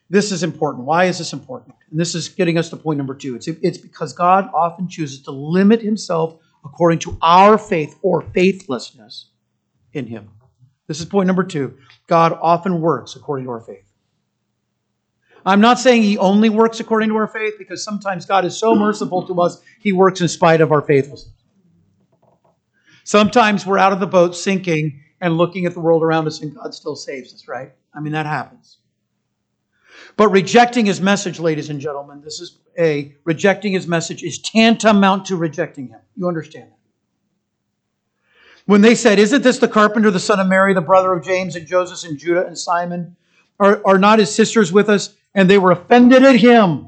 [0.09, 0.85] This is important.
[0.85, 1.75] Why is this important?
[1.89, 3.35] And this is getting us to point number two.
[3.35, 9.29] It's, it's because God often chooses to limit himself according to our faith or faithlessness
[9.93, 10.29] in him.
[10.87, 11.77] This is point number two.
[12.07, 13.85] God often works according to our faith.
[15.45, 18.73] I'm not saying he only works according to our faith because sometimes God is so
[18.73, 21.31] merciful to us, he works in spite of our faithlessness.
[23.03, 26.55] Sometimes we're out of the boat sinking and looking at the world around us and
[26.55, 27.71] God still saves us, right?
[27.93, 28.79] I mean, that happens.
[30.17, 35.25] But rejecting his message, ladies and gentlemen, this is a rejecting his message is tantamount
[35.27, 35.99] to rejecting him.
[36.15, 36.77] You understand that?
[38.65, 41.55] When they said, Isn't this the carpenter, the son of Mary, the brother of James
[41.55, 43.15] and Joseph and Judah and Simon?
[43.59, 45.13] Are, are not his sisters with us?
[45.35, 46.87] And they were offended at him.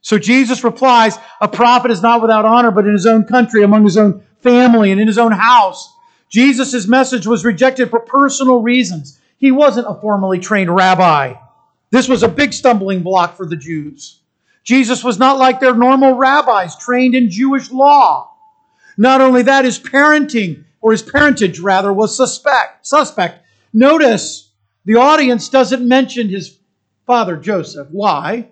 [0.00, 3.84] So Jesus replies, A prophet is not without honor, but in his own country, among
[3.84, 5.92] his own family, and in his own house.
[6.30, 9.18] Jesus' message was rejected for personal reasons.
[9.36, 11.34] He wasn't a formally trained rabbi.
[11.90, 14.20] This was a big stumbling block for the Jews.
[14.64, 18.32] Jesus was not like their normal rabbis trained in Jewish law.
[18.96, 22.86] Not only that, his parenting, or his parentage rather, was suspect.
[22.86, 23.44] Suspect.
[23.72, 24.50] Notice
[24.84, 26.58] the audience doesn't mention his
[27.06, 27.88] father Joseph.
[27.90, 28.48] Why?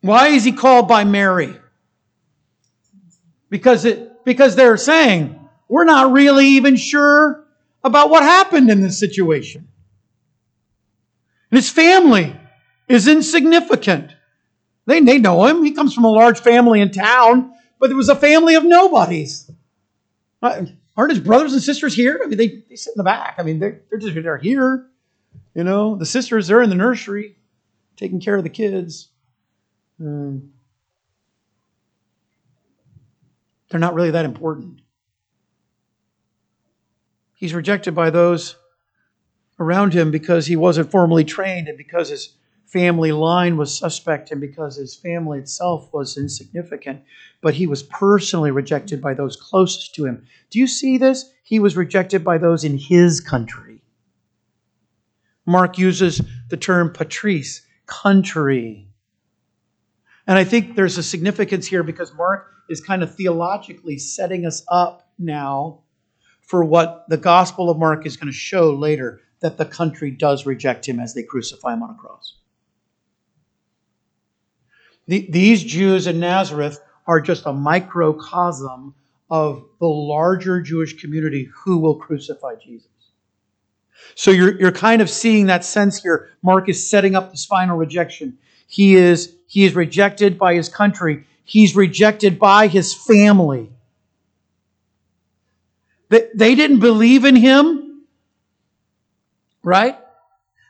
[0.00, 1.54] Why is he called by Mary?
[3.50, 7.44] Because it because they're saying we're not really even sure
[7.82, 9.68] about what happened in this situation.
[11.50, 12.36] And his family
[12.88, 14.14] is insignificant.
[14.86, 15.64] They, they know him.
[15.64, 19.50] He comes from a large family in town, but it was a family of nobodies.
[20.42, 20.66] Uh,
[20.96, 22.20] aren't his brothers and sisters here?
[22.22, 23.36] I mean, they, they sit in the back.
[23.38, 24.86] I mean, they're, they're just they're here.
[25.56, 27.38] You know, the sisters, they're in the nursery
[27.96, 29.08] taking care of the kids.
[29.98, 30.52] Um,
[33.70, 34.82] they're not really that important.
[37.32, 38.56] He's rejected by those
[39.58, 42.34] around him because he wasn't formally trained and because his
[42.66, 47.00] family line was suspect and because his family itself was insignificant,
[47.40, 50.26] but he was personally rejected by those closest to him.
[50.50, 51.32] Do you see this?
[51.42, 53.75] He was rejected by those in his country.
[55.46, 58.88] Mark uses the term patris, country.
[60.26, 64.64] And I think there's a significance here because Mark is kind of theologically setting us
[64.68, 65.80] up now
[66.40, 70.46] for what the Gospel of Mark is going to show later that the country does
[70.46, 72.34] reject him as they crucify him on a cross.
[75.06, 78.94] The, these Jews in Nazareth are just a microcosm
[79.30, 82.88] of the larger Jewish community who will crucify Jesus.
[84.14, 86.30] So you're, you're kind of seeing that sense here.
[86.42, 88.38] Mark is setting up this final rejection.
[88.66, 91.24] He is, he is rejected by his country.
[91.44, 93.70] He's rejected by his family.
[96.08, 98.02] They, they didn't believe in him,
[99.62, 99.98] right?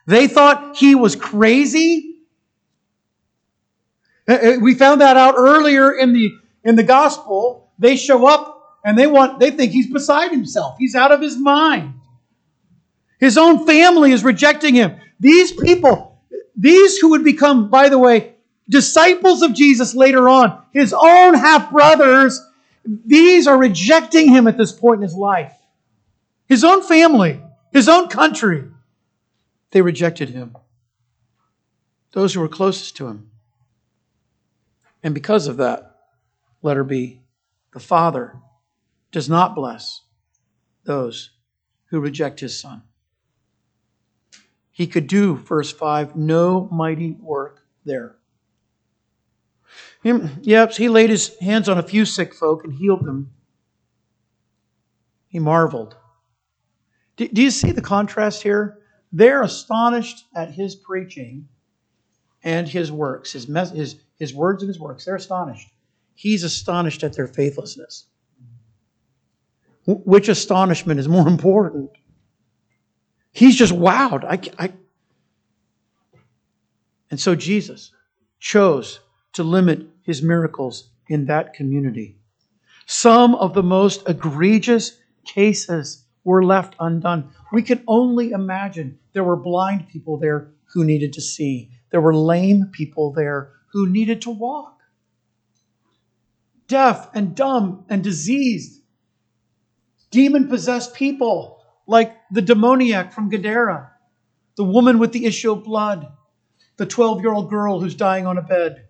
[0.07, 2.15] They thought he was crazy.
[4.27, 6.31] Uh, uh, we found that out earlier in the
[6.63, 7.71] in the gospel.
[7.79, 10.77] They show up and they want they think he's beside himself.
[10.77, 11.93] He's out of his mind.
[13.19, 14.95] His own family is rejecting him.
[15.19, 16.21] These people,
[16.55, 18.35] these who would become, by the way,
[18.69, 22.39] disciples of Jesus later on, his own half brothers,
[22.85, 25.53] these are rejecting him at this point in his life.
[26.47, 27.41] His own family,
[27.73, 28.63] his own country,
[29.71, 30.55] they rejected him.
[32.11, 33.29] Those who were closest to him.
[35.03, 35.95] And because of that,
[36.61, 37.21] letter B,
[37.73, 38.37] the Father
[39.11, 40.01] does not bless
[40.83, 41.31] those
[41.87, 42.83] who reject his Son.
[44.77, 48.15] He could do, verse 5, no mighty work there.
[50.03, 53.31] Yep, he laid his hands on a few sick folk and healed them.
[55.29, 55.95] He marveled.
[57.15, 58.77] Do, you see the contrast here?
[59.11, 61.47] They're astonished at his preaching
[62.43, 65.05] and his works, his, his, his words and his works.
[65.05, 65.69] They're astonished.
[66.13, 68.05] He's astonished at their faithlessness.
[69.87, 71.89] Which astonishment is more important?
[73.37, 74.23] He's just wowed.
[74.25, 74.73] I, I...
[77.11, 77.91] And so Jesus
[78.39, 78.99] chose
[79.33, 82.17] to limit his miracles in that community.
[82.87, 87.29] Some of the most egregious cases were left undone.
[87.53, 92.15] We can only imagine there were blind people there who needed to see, there were
[92.15, 94.79] lame people there who needed to walk,
[96.67, 98.81] deaf and dumb and diseased,
[100.09, 101.56] demon possessed people
[101.87, 103.91] like the demoniac from Gadara,
[104.57, 106.07] the woman with the issue of blood,
[106.75, 108.87] the 12 year old girl who's dying on a bed.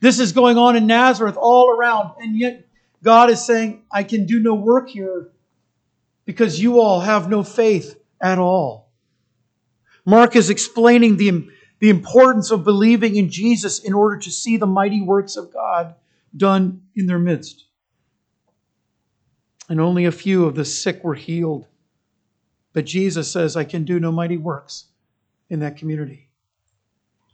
[0.00, 2.66] This is going on in Nazareth all around, and yet
[3.02, 5.30] God is saying, I can do no work here
[6.24, 8.90] because you all have no faith at all.
[10.04, 14.66] Mark is explaining the, the importance of believing in Jesus in order to see the
[14.66, 15.94] mighty works of God
[16.36, 17.64] done in their midst.
[19.68, 21.66] And only a few of the sick were healed.
[22.76, 24.84] But Jesus says, I can do no mighty works
[25.48, 26.28] in that community.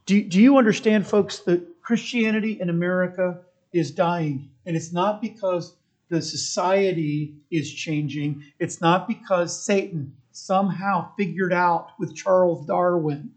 [0.06, 3.40] Do, do you understand, folks, that Christianity in America
[3.72, 4.50] is dying?
[4.66, 5.74] And it's not because
[6.10, 13.32] the society is changing, it's not because Satan somehow figured out with Charles Darwin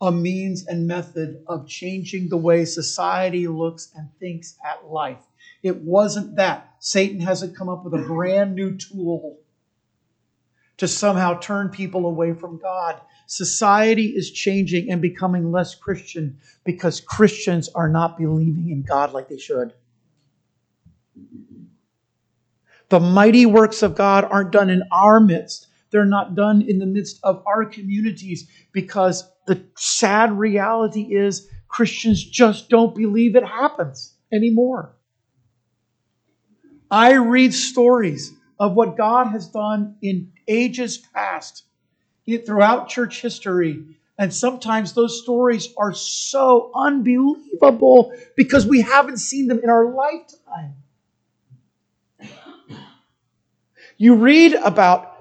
[0.00, 5.26] a means and method of changing the way society looks and thinks at life.
[5.64, 6.76] It wasn't that.
[6.78, 9.40] Satan hasn't come up with a brand new tool
[10.78, 13.00] to somehow turn people away from God.
[13.26, 19.28] Society is changing and becoming less Christian because Christians are not believing in God like
[19.28, 19.74] they should.
[22.88, 25.66] The mighty works of God aren't done in our midst.
[25.90, 32.24] They're not done in the midst of our communities because the sad reality is Christians
[32.24, 34.94] just don't believe it happens anymore.
[36.90, 41.64] I read stories of what God has done in ages past
[42.44, 43.84] throughout church history.
[44.18, 50.74] And sometimes those stories are so unbelievable because we haven't seen them in our lifetime.
[53.96, 55.14] You read about,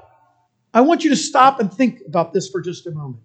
[0.74, 3.24] I want you to stop and think about this for just a moment.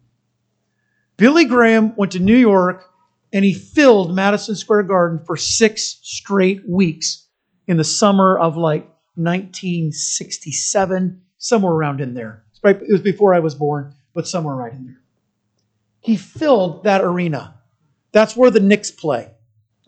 [1.17, 2.91] Billy Graham went to New York
[3.33, 7.27] and he filled Madison Square Garden for six straight weeks
[7.67, 12.45] in the summer of like 1967, somewhere around in there.
[12.65, 15.01] It was before I was born, but somewhere right in there.
[16.01, 17.55] He filled that arena.
[18.13, 19.31] That's where the Knicks play.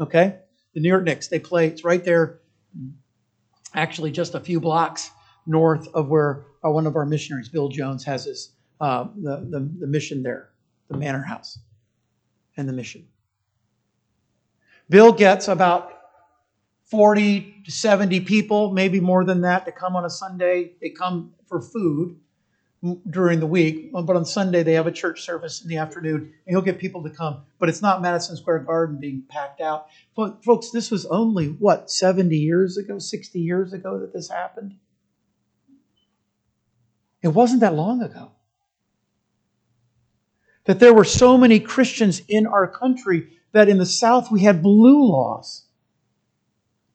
[0.00, 0.38] Okay?
[0.74, 1.28] The New York Knicks.
[1.28, 2.40] They play, it's right there,
[3.74, 5.10] actually just a few blocks
[5.46, 8.50] north of where uh, one of our missionaries, Bill Jones, has his
[8.80, 10.50] uh, the, the, the mission there,
[10.88, 11.58] the manor house
[12.56, 13.06] and the mission.
[14.88, 15.93] Bill gets about
[16.94, 20.72] 40 to 70 people, maybe more than that, to come on a Sunday.
[20.80, 22.16] They come for food,
[23.08, 26.20] during the week, uh, but on Sunday they have a church service in the afternoon,
[26.20, 27.42] and he'll get people to come.
[27.58, 29.86] But it's not Madison Square Garden being packed out.
[30.14, 34.74] Folks, this was only, what, 70 years ago, 60 years ago that this happened?
[37.22, 38.32] It wasn't that long ago.
[40.66, 44.62] That there were so many Christians in our country that in the South we had
[44.62, 45.63] blue laws,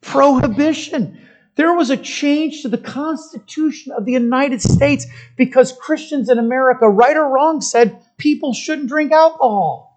[0.01, 1.19] prohibition.
[1.55, 6.87] There was a change to the Constitution of the United States because Christians in America,
[6.87, 9.89] right or wrong, said people shouldn't drink alcohol.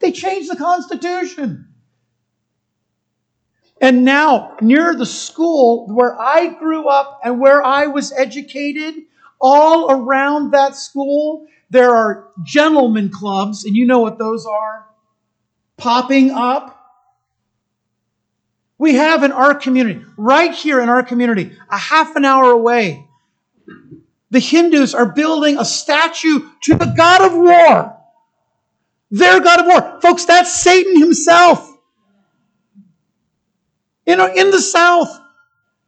[0.00, 1.68] They changed the Constitution.
[3.80, 8.94] And now, near the school where I grew up and where I was educated,
[9.40, 14.86] all around that school, there are gentlemen clubs, and you know what those are,
[15.76, 16.73] popping up.
[18.84, 23.08] We have in our community, right here in our community, a half an hour away,
[24.28, 27.96] the Hindus are building a statue to the God of war.
[29.10, 30.00] Their God of war.
[30.02, 31.66] Folks, that's Satan himself.
[34.04, 35.18] In, in the South,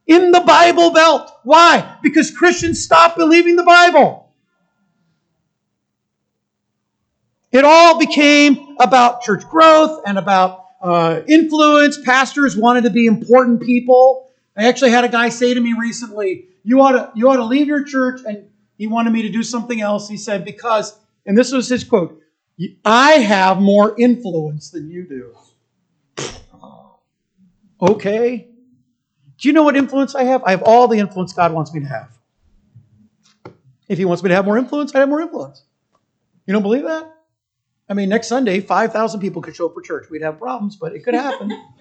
[0.07, 1.31] in the Bible Belt.
[1.45, 1.99] Why?
[2.03, 4.33] Because Christians stopped believing the Bible.
[7.53, 11.99] It all became about church growth and about uh, influence.
[11.99, 14.31] Pastors wanted to be important people.
[14.57, 17.45] I actually had a guy say to me recently, "You ought to you ought to
[17.45, 18.45] leave your church," and
[18.77, 20.09] he wanted me to do something else.
[20.09, 22.21] He said, "Because," and this was his quote,
[22.85, 26.25] "I have more influence than you do."
[27.83, 28.49] okay.
[29.39, 30.43] Do you know what influence I have?
[30.45, 32.17] I have all the influence God wants me to have.
[33.89, 35.63] If He wants me to have more influence, I have more influence.
[36.47, 37.16] You don't believe that?
[37.89, 40.09] I mean, next Sunday, 5,000 people could show up for church.
[40.11, 41.57] We'd have problems, but it could happen.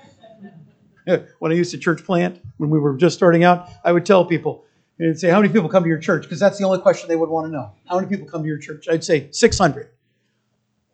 [1.40, 4.26] when I used to church plant, when we were just starting out, I would tell
[4.26, 4.66] people,
[4.98, 6.24] and say, How many people come to your church?
[6.24, 7.72] Because that's the only question they would want to know.
[7.88, 8.88] How many people come to your church?
[8.90, 9.90] I'd say 600.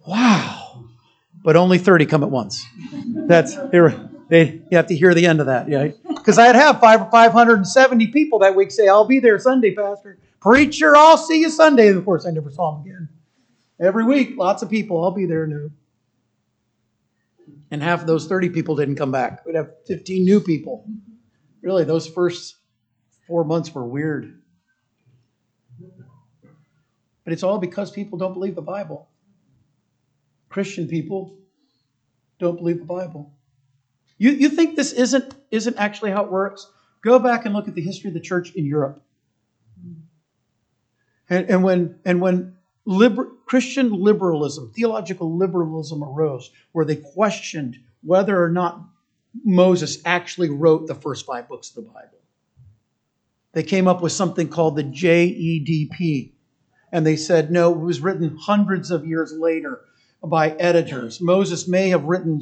[0.08, 0.86] Wow.
[1.44, 2.66] But only 30 come at once.
[3.08, 5.90] That's, they were, they, you have to hear the end of that, yeah.
[6.08, 10.18] Because I'd have five, 570 people that week say, I'll be there Sunday, Pastor.
[10.40, 11.90] Preacher, I'll see you Sunday.
[11.90, 13.10] And of course, I never saw them again.
[13.82, 15.04] Every week, lots of people.
[15.04, 15.72] I'll be there new.
[17.72, 19.46] And half of those 30 people didn't come back.
[19.46, 20.86] We'd have 15 new people.
[21.62, 22.58] Really, those first
[23.28, 24.42] four months were weird.
[27.24, 29.10] But it's all because people don't believe the Bible.
[30.50, 31.38] Christian people
[32.40, 33.34] don't believe the Bible.
[34.18, 36.68] You, you think this isn't, isn't actually how it works?
[37.04, 39.02] Go back and look at the history of the church in Europe.
[41.30, 48.42] And, and when, and when liber- Christian liberalism, theological liberalism arose, where they questioned whether
[48.42, 48.84] or not
[49.44, 52.20] Moses actually wrote the first five books of the Bible.
[53.54, 56.34] They came up with something called the JEDP.
[56.92, 59.82] And they said, no, it was written hundreds of years later
[60.24, 61.20] by editors.
[61.20, 62.40] Moses may have written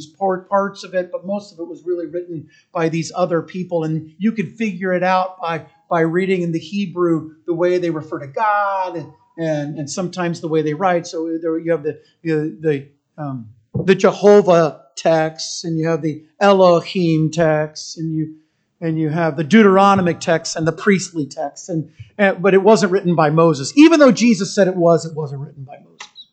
[0.49, 3.83] parts of it, but most of it was really written by these other people.
[3.83, 7.89] And you could figure it out by, by reading in the Hebrew the way they
[7.89, 11.07] refer to God and, and, and sometimes the way they write.
[11.07, 16.25] So there you have the the the, um, the Jehovah text, and you have the
[16.39, 18.35] Elohim text, and you
[18.81, 22.91] and you have the Deuteronomic text and the priestly text, And, and but it wasn't
[22.91, 25.05] written by Moses, even though Jesus said it was.
[25.05, 26.27] It wasn't written by Moses,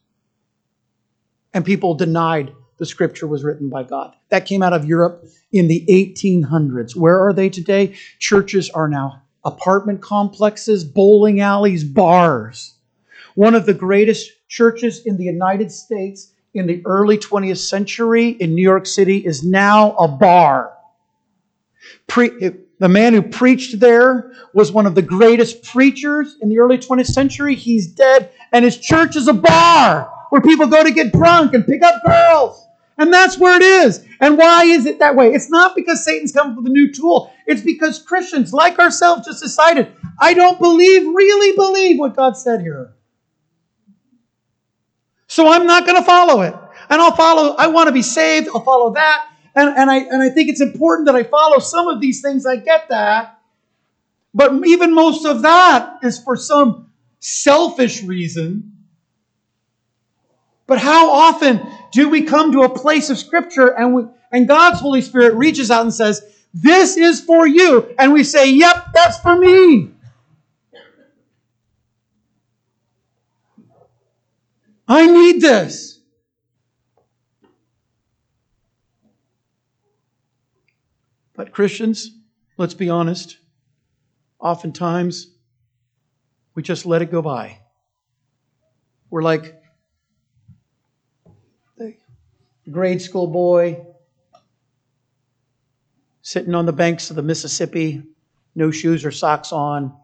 [1.55, 4.15] and people denied the scripture was written by God.
[4.29, 6.95] That came out of Europe in the 1800s.
[6.95, 7.95] Where are they today?
[8.19, 12.76] Churches are now apartment complexes, bowling alleys, bars.
[13.37, 18.55] One of the greatest churches in the United States in the early 20th century in
[18.55, 20.73] New York City is now a bar.
[22.07, 26.79] Pre- the man who preached there was one of the greatest preachers in the early
[26.79, 27.55] 20th century.
[27.55, 31.67] He's dead, and his church is a bar where people go to get drunk and
[31.67, 32.67] pick up girls.
[32.97, 34.03] And that's where it is.
[34.21, 35.35] And why is it that way?
[35.35, 37.31] It's not because Satan's come up with a new tool.
[37.47, 42.63] It's because Christians, like ourselves, just decided, I don't believe, really believe what God said
[42.63, 42.95] here.
[45.37, 46.55] So I'm not going to follow it.
[46.89, 49.29] And I'll follow, I want to be saved, I'll follow that.
[49.55, 52.47] And, and, I, and I think it's important that I follow some of these things.
[52.47, 53.39] I get that.
[54.33, 58.73] But even most of that is for some selfish reason.
[60.67, 61.61] But how often
[61.93, 65.71] do we come to a place of Scripture and, we, and God's Holy Spirit reaches
[65.71, 66.23] out and says,
[66.55, 67.95] This is for you.
[67.99, 69.91] And we say, Yep, that's for me.
[74.89, 76.01] I need this.
[81.35, 82.13] But Christians,
[82.57, 83.39] let's be honest,
[84.39, 85.35] oftentimes
[86.55, 87.59] we just let it go by.
[89.11, 89.61] We're like
[91.77, 91.95] the
[92.71, 93.85] grade school boy
[96.23, 98.03] sitting on the banks of the Mississippi,
[98.55, 99.95] no shoes or socks on,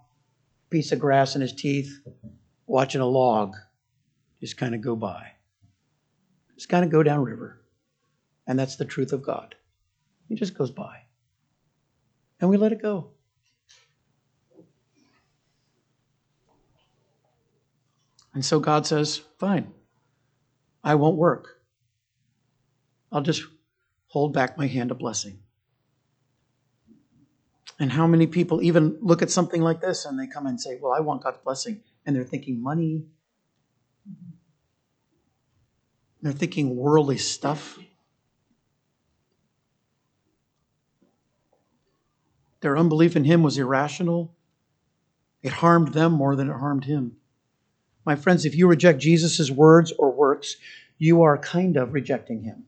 [0.70, 2.00] piece of grass in his teeth,
[2.66, 3.54] watching a log
[4.42, 5.28] just kind of go by.
[6.56, 7.62] Just kind of go downriver.
[8.48, 9.54] And that's the truth of God.
[10.28, 11.02] He just goes by.
[12.40, 13.10] And we let it go.
[18.34, 19.72] And so God says, fine,
[20.82, 21.60] I won't work.
[23.12, 23.44] I'll just
[24.08, 25.38] hold back my hand of blessing.
[27.78, 30.78] And how many people even look at something like this and they come and say,
[30.80, 31.82] Well, I want God's blessing.
[32.06, 33.04] And they're thinking money,
[36.22, 37.78] they're thinking worldly stuff.
[42.60, 44.32] Their unbelief in Him was irrational.
[45.42, 47.16] It harmed them more than it harmed Him.
[48.06, 50.56] My friends, if you reject Jesus' words or works,
[50.96, 52.64] you are kind of rejecting Him.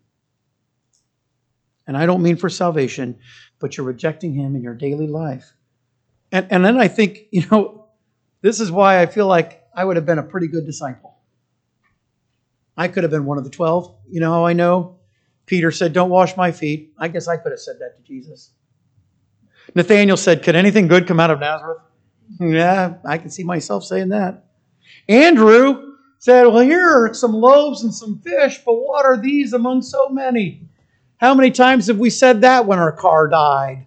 [1.87, 3.19] And I don't mean for salvation,
[3.61, 5.53] but you're rejecting Him in your daily life.
[6.33, 7.87] And, and then I think, you know,
[8.41, 11.14] this is why I feel like I would have been a pretty good disciple.
[12.77, 13.95] I could have been one of the 12.
[14.11, 14.99] You know how I know?
[15.47, 16.93] Peter said, Don't wash my feet.
[16.99, 18.51] I guess I could have said that to Jesus.
[19.75, 21.79] Nathaniel said, Could anything good come out of Nazareth?
[22.41, 24.45] Yeah, I can see myself saying that.
[25.09, 29.83] Andrew said, Well, here are some loaves and some fish, but what are these among
[29.83, 30.69] so many?
[31.19, 33.87] How many times have we said that when our car died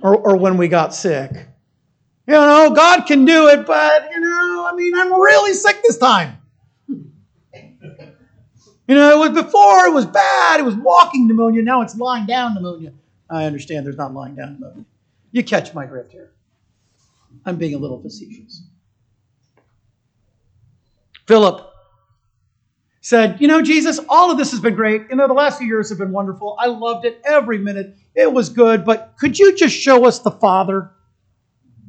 [0.00, 1.30] or, or when we got sick?
[2.26, 5.98] You know, God can do it, but, you know, I mean, I'm really sick this
[5.98, 6.38] time.
[8.92, 10.60] You know, it was before it was bad.
[10.60, 11.62] It was walking pneumonia.
[11.62, 12.92] Now it's lying down pneumonia.
[13.30, 14.84] I understand there's not lying down pneumonia.
[15.30, 16.32] You catch my drift here.
[17.46, 18.64] I'm being a little facetious.
[21.26, 21.66] Philip
[23.00, 25.06] said, You know, Jesus, all of this has been great.
[25.08, 26.54] You know, the last few years have been wonderful.
[26.60, 27.96] I loved it every minute.
[28.14, 30.90] It was good, but could you just show us the Father?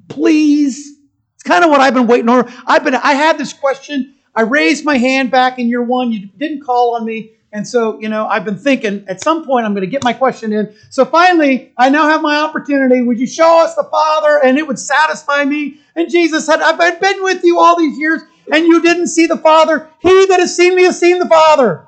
[0.08, 1.00] Please.
[1.36, 2.50] It's kind of what I've been waiting on.
[2.66, 4.16] I've been I had this question.
[4.36, 6.12] I raised my hand back in year one.
[6.12, 7.32] You didn't call on me.
[7.52, 10.14] And so, you know, I've been thinking at some point I'm going to get my
[10.14, 10.74] question in.
[10.90, 13.04] So finally, I now have my opportunity.
[13.04, 14.42] Would you show us the Father?
[14.44, 15.80] And it would satisfy me.
[15.96, 19.38] And Jesus said, I've been with you all these years and you didn't see the
[19.38, 19.88] Father.
[20.00, 21.86] He that has seen me has seen the Father.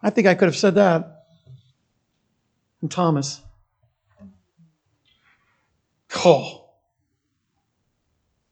[0.00, 1.24] I think I could have said that.
[2.80, 3.40] And Thomas.
[6.24, 6.70] Oh,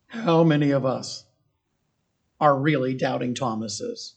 [0.09, 1.24] how many of us
[2.41, 4.15] are really doubting Thomases?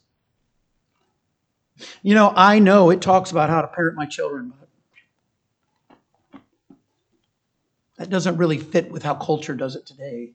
[2.01, 6.41] You know, I know it talks about how to parent my children, but
[7.97, 10.33] that doesn't really fit with how culture does it today.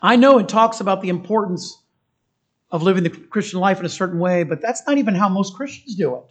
[0.00, 1.82] I know it talks about the importance
[2.70, 5.54] of living the Christian life in a certain way, but that's not even how most
[5.54, 6.24] Christians do it.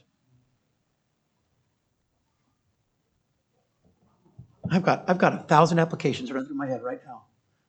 [4.72, 7.24] I've got, I've got a thousand applications running through my head right now.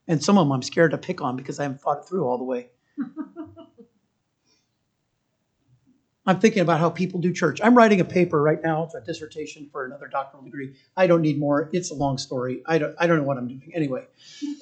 [0.07, 2.27] And some of them I'm scared to pick on because I haven't thought it through
[2.27, 2.69] all the way.
[6.27, 7.61] I'm thinking about how people do church.
[7.63, 8.85] I'm writing a paper right now.
[8.85, 10.75] It's a dissertation for another doctoral degree.
[10.97, 11.69] I don't need more.
[11.73, 12.63] It's a long story.
[12.65, 13.71] I don't, I don't know what I'm doing.
[13.75, 14.07] Anyway,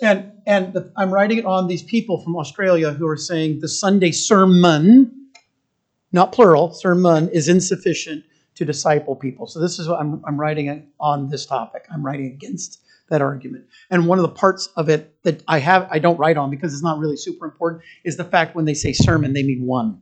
[0.03, 3.69] and, and the, I'm writing it on these people from Australia who are saying the
[3.69, 5.29] Sunday sermon,
[6.11, 8.25] not plural, sermon, is insufficient
[8.57, 9.47] to disciple people.
[9.47, 11.87] So this is what I'm, I'm writing on this topic.
[11.93, 12.81] I'm writing against
[13.13, 13.67] that argument.
[13.91, 16.73] And one of the parts of it that I have, I don't write on because
[16.73, 20.01] it's not really super important, is the fact when they say sermon, they mean one.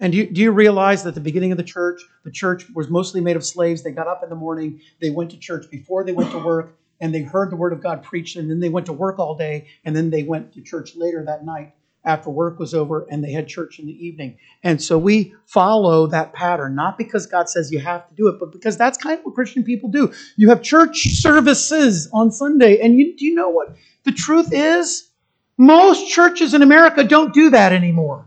[0.00, 2.64] And do you, do you realize that at the beginning of the church, the church
[2.74, 3.82] was mostly made of slaves?
[3.82, 6.76] They got up in the morning, they went to church before they went to work,
[7.00, 9.34] and they heard the word of God preached, and then they went to work all
[9.36, 11.74] day, and then they went to church later that night
[12.04, 14.36] after work was over, and they had church in the evening.
[14.62, 18.40] And so we follow that pattern, not because God says you have to do it,
[18.40, 20.12] but because that's kind of what Christian people do.
[20.36, 25.10] You have church services on Sunday, and you, do you know what the truth is?
[25.58, 28.26] Most churches in America don't do that anymore.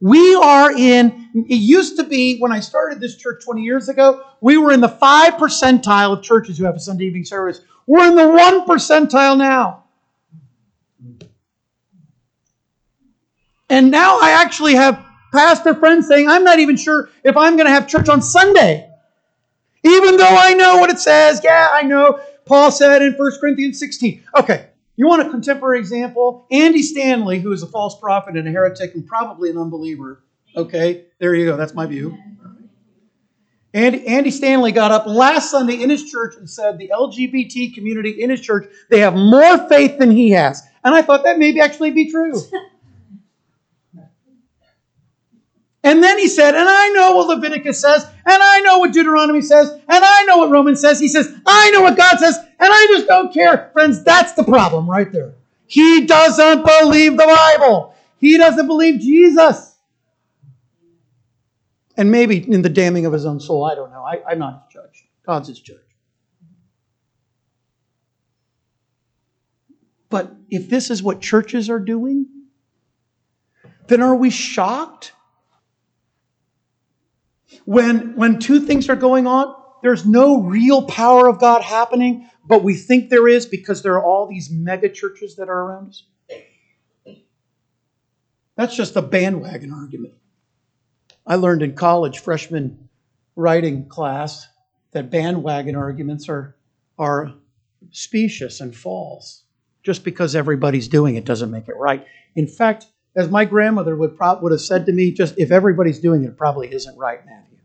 [0.00, 4.22] We are in, it used to be when I started this church 20 years ago,
[4.40, 7.62] we were in the 5 percentile of churches who have a Sunday evening service.
[7.86, 9.84] We're in the 1 percentile now.
[13.68, 17.66] And now I actually have pastor friends saying, I'm not even sure if I'm going
[17.66, 18.88] to have church on Sunday.
[19.84, 21.40] Even though I know what it says.
[21.44, 22.20] Yeah, I know.
[22.46, 24.24] Paul said in 1 Corinthians 16.
[24.40, 24.66] Okay,
[24.96, 26.46] you want a contemporary example?
[26.50, 30.24] Andy Stanley, who is a false prophet and a heretic and probably an unbeliever.
[30.56, 31.56] Okay, there you go.
[31.56, 32.16] That's my view.
[33.74, 38.22] Andy, Andy Stanley got up last Sunday in his church and said the LGBT community
[38.22, 40.62] in his church, they have more faith than he has.
[40.82, 42.40] And I thought that may actually be true.
[45.88, 49.40] And then he said, and I know what Leviticus says, and I know what Deuteronomy
[49.40, 51.00] says, and I know what Romans says.
[51.00, 53.70] He says, I know what God says, and I just don't care.
[53.72, 55.32] Friends, that's the problem right there.
[55.66, 57.94] He doesn't believe the Bible.
[58.18, 59.78] He doesn't believe Jesus.
[61.96, 64.02] And maybe in the damning of his own soul, I don't know.
[64.02, 65.08] I, am not his judge.
[65.24, 65.78] God's his judge.
[70.10, 72.26] But if this is what churches are doing,
[73.86, 75.14] then are we shocked?
[77.64, 82.64] When, when two things are going on, there's no real power of God happening, but
[82.64, 86.02] we think there is because there are all these mega churches that are around us.
[88.56, 90.14] That's just a bandwagon argument.
[91.24, 92.88] I learned in college, freshman
[93.36, 94.48] writing class,
[94.92, 96.56] that bandwagon arguments are,
[96.98, 97.34] are
[97.92, 99.44] specious and false.
[99.84, 102.04] Just because everybody's doing it doesn't make it right.
[102.34, 102.86] In fact,
[103.18, 106.28] as my grandmother would, pro- would have said to me, just if everybody's doing it,
[106.28, 107.58] it probably isn't right, Matthew.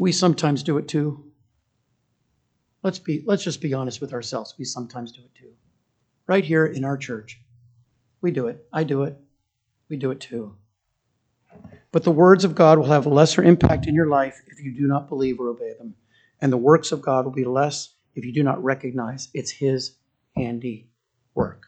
[0.00, 1.24] We sometimes do it too.
[2.82, 4.54] Let's be let's just be honest with ourselves.
[4.58, 5.52] We sometimes do it too.
[6.26, 7.40] Right here in our church.
[8.20, 8.66] We do it.
[8.72, 9.16] I do it.
[9.88, 10.56] We do it too.
[11.92, 14.88] But the words of God will have lesser impact in your life if you do
[14.88, 15.94] not believe or obey them.
[16.40, 19.96] And the works of God will be less if you do not recognize it's His
[20.40, 20.88] handy
[21.34, 21.66] work.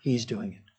[0.00, 0.70] He's doing it.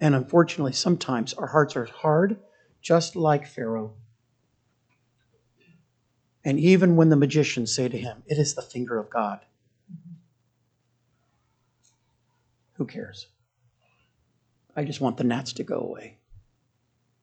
[0.00, 2.38] And unfortunately, sometimes our hearts are hard
[2.80, 3.94] just like Pharaoh.
[6.44, 9.40] And even when the magicians say to him, It is the finger of God,
[12.74, 13.28] who cares?
[14.74, 16.18] I just want the gnats to go away.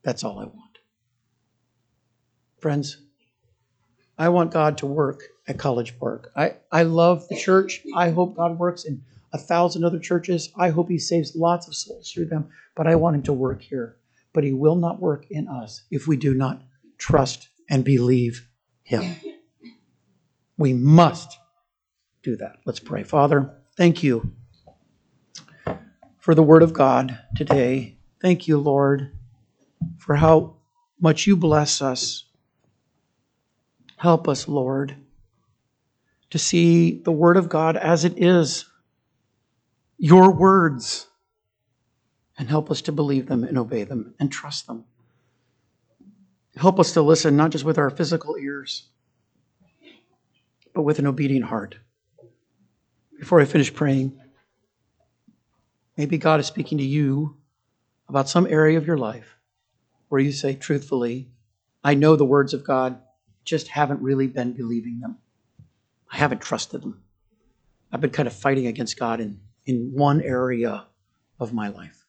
[0.04, 0.80] That's all I want.
[2.60, 2.98] Friends,
[4.18, 6.32] I want God to work at College Park.
[6.36, 7.82] I, I love the church.
[7.94, 10.50] I hope God works in a thousand other churches.
[10.56, 13.62] I hope He saves lots of souls through them, but I want Him to work
[13.62, 13.98] here
[14.34, 16.62] but he will not work in us if we do not
[16.98, 18.48] trust and believe
[18.84, 19.16] him.
[20.58, 21.38] We must
[22.24, 22.58] do that.
[22.66, 23.04] Let's pray.
[23.04, 24.34] Father, thank you
[26.18, 27.98] for the word of God today.
[28.22, 29.18] Thank you, Lord,
[29.98, 30.58] for how
[31.00, 32.26] much you bless us.
[33.98, 34.96] Help us, Lord,
[36.30, 38.66] to see the word of God as it is
[39.98, 41.08] your words
[42.38, 44.86] and help us to believe them and obey them and trust them.
[46.56, 48.88] Help us to listen not just with our physical ears,
[50.74, 51.78] but with an obedient heart.
[53.18, 54.18] Before I finish praying,
[55.98, 57.36] maybe God is speaking to you
[58.08, 59.36] about some area of your life
[60.08, 61.30] where you say, truthfully,
[61.84, 63.00] I know the words of God,
[63.44, 65.18] just haven't really been believing them.
[66.12, 67.02] I haven't trusted them.
[67.92, 70.86] I've been kind of fighting against God in, in one area
[71.40, 72.06] of my life.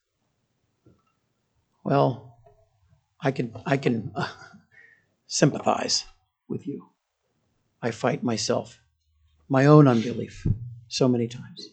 [1.85, 2.39] Well,
[3.21, 4.29] I can I can uh,
[5.27, 6.05] sympathize
[6.49, 6.89] with you.
[7.83, 8.81] I fight myself,
[9.49, 10.47] my own unbelief,
[10.89, 11.71] so many times.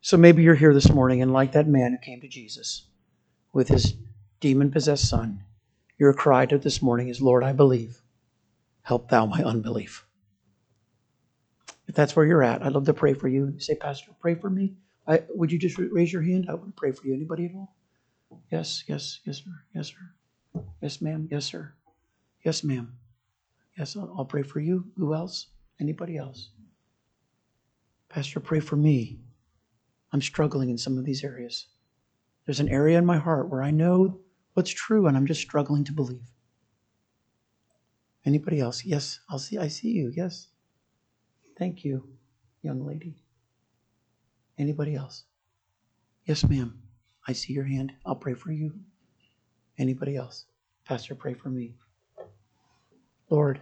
[0.00, 2.86] So maybe you're here this morning, and like that man who came to Jesus
[3.52, 3.94] with his
[4.40, 5.44] demon possessed son,
[5.98, 8.02] your cry to this morning is, Lord, I believe.
[8.82, 10.04] Help thou my unbelief.
[11.88, 13.54] If that's where you're at, I'd love to pray for you.
[13.58, 14.74] Say, Pastor, pray for me.
[15.06, 16.46] I, would you just raise your hand?
[16.48, 17.14] I want to pray for you.
[17.14, 17.74] Anybody at all?
[18.50, 19.50] Yes, yes, yes, sir.
[19.74, 20.62] Yes, sir.
[20.80, 21.28] Yes, ma'am.
[21.30, 21.74] Yes, sir.
[22.44, 22.94] Yes, ma'am.
[23.76, 24.84] Yes, I'll, I'll pray for you.
[24.96, 25.48] Who else?
[25.80, 26.50] Anybody else?
[28.08, 29.18] Pastor, pray for me.
[30.12, 31.66] I'm struggling in some of these areas.
[32.46, 34.20] There's an area in my heart where I know
[34.54, 36.28] what's true and I'm just struggling to believe.
[38.24, 38.84] Anybody else?
[38.84, 40.12] Yes, I'll see I see you.
[40.14, 40.48] Yes.
[41.62, 42.02] Thank you,
[42.62, 43.22] young lady.
[44.58, 45.22] Anybody else?
[46.26, 46.82] Yes, ma'am.
[47.28, 47.92] I see your hand.
[48.04, 48.72] I'll pray for you.
[49.78, 50.46] Anybody else?
[50.84, 51.76] Pastor, pray for me.
[53.30, 53.60] Lord,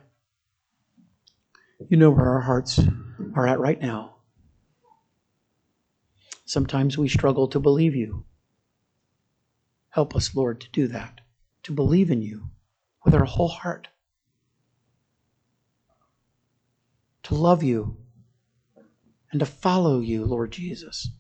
[1.91, 2.81] you know where our hearts
[3.35, 4.15] are at right now.
[6.47, 8.25] Sometimes we struggle to believe you.
[9.91, 11.21] Help us, Lord, to do that,
[11.65, 12.49] to believe in you
[13.05, 13.89] with our whole heart,
[17.25, 17.97] to love you,
[19.31, 21.11] and to follow you, Lord Jesus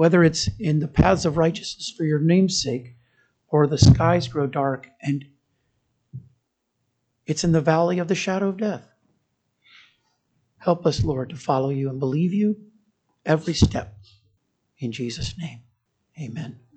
[0.00, 2.96] whether it's in the paths of righteousness for your name's sake,
[3.48, 5.26] or the skies grow dark and
[7.26, 8.88] it's in the valley of the shadow of death.
[10.56, 12.56] Help us, Lord, to follow you and believe you
[13.26, 13.94] every step.
[14.78, 15.60] In Jesus' name,
[16.18, 16.60] amen.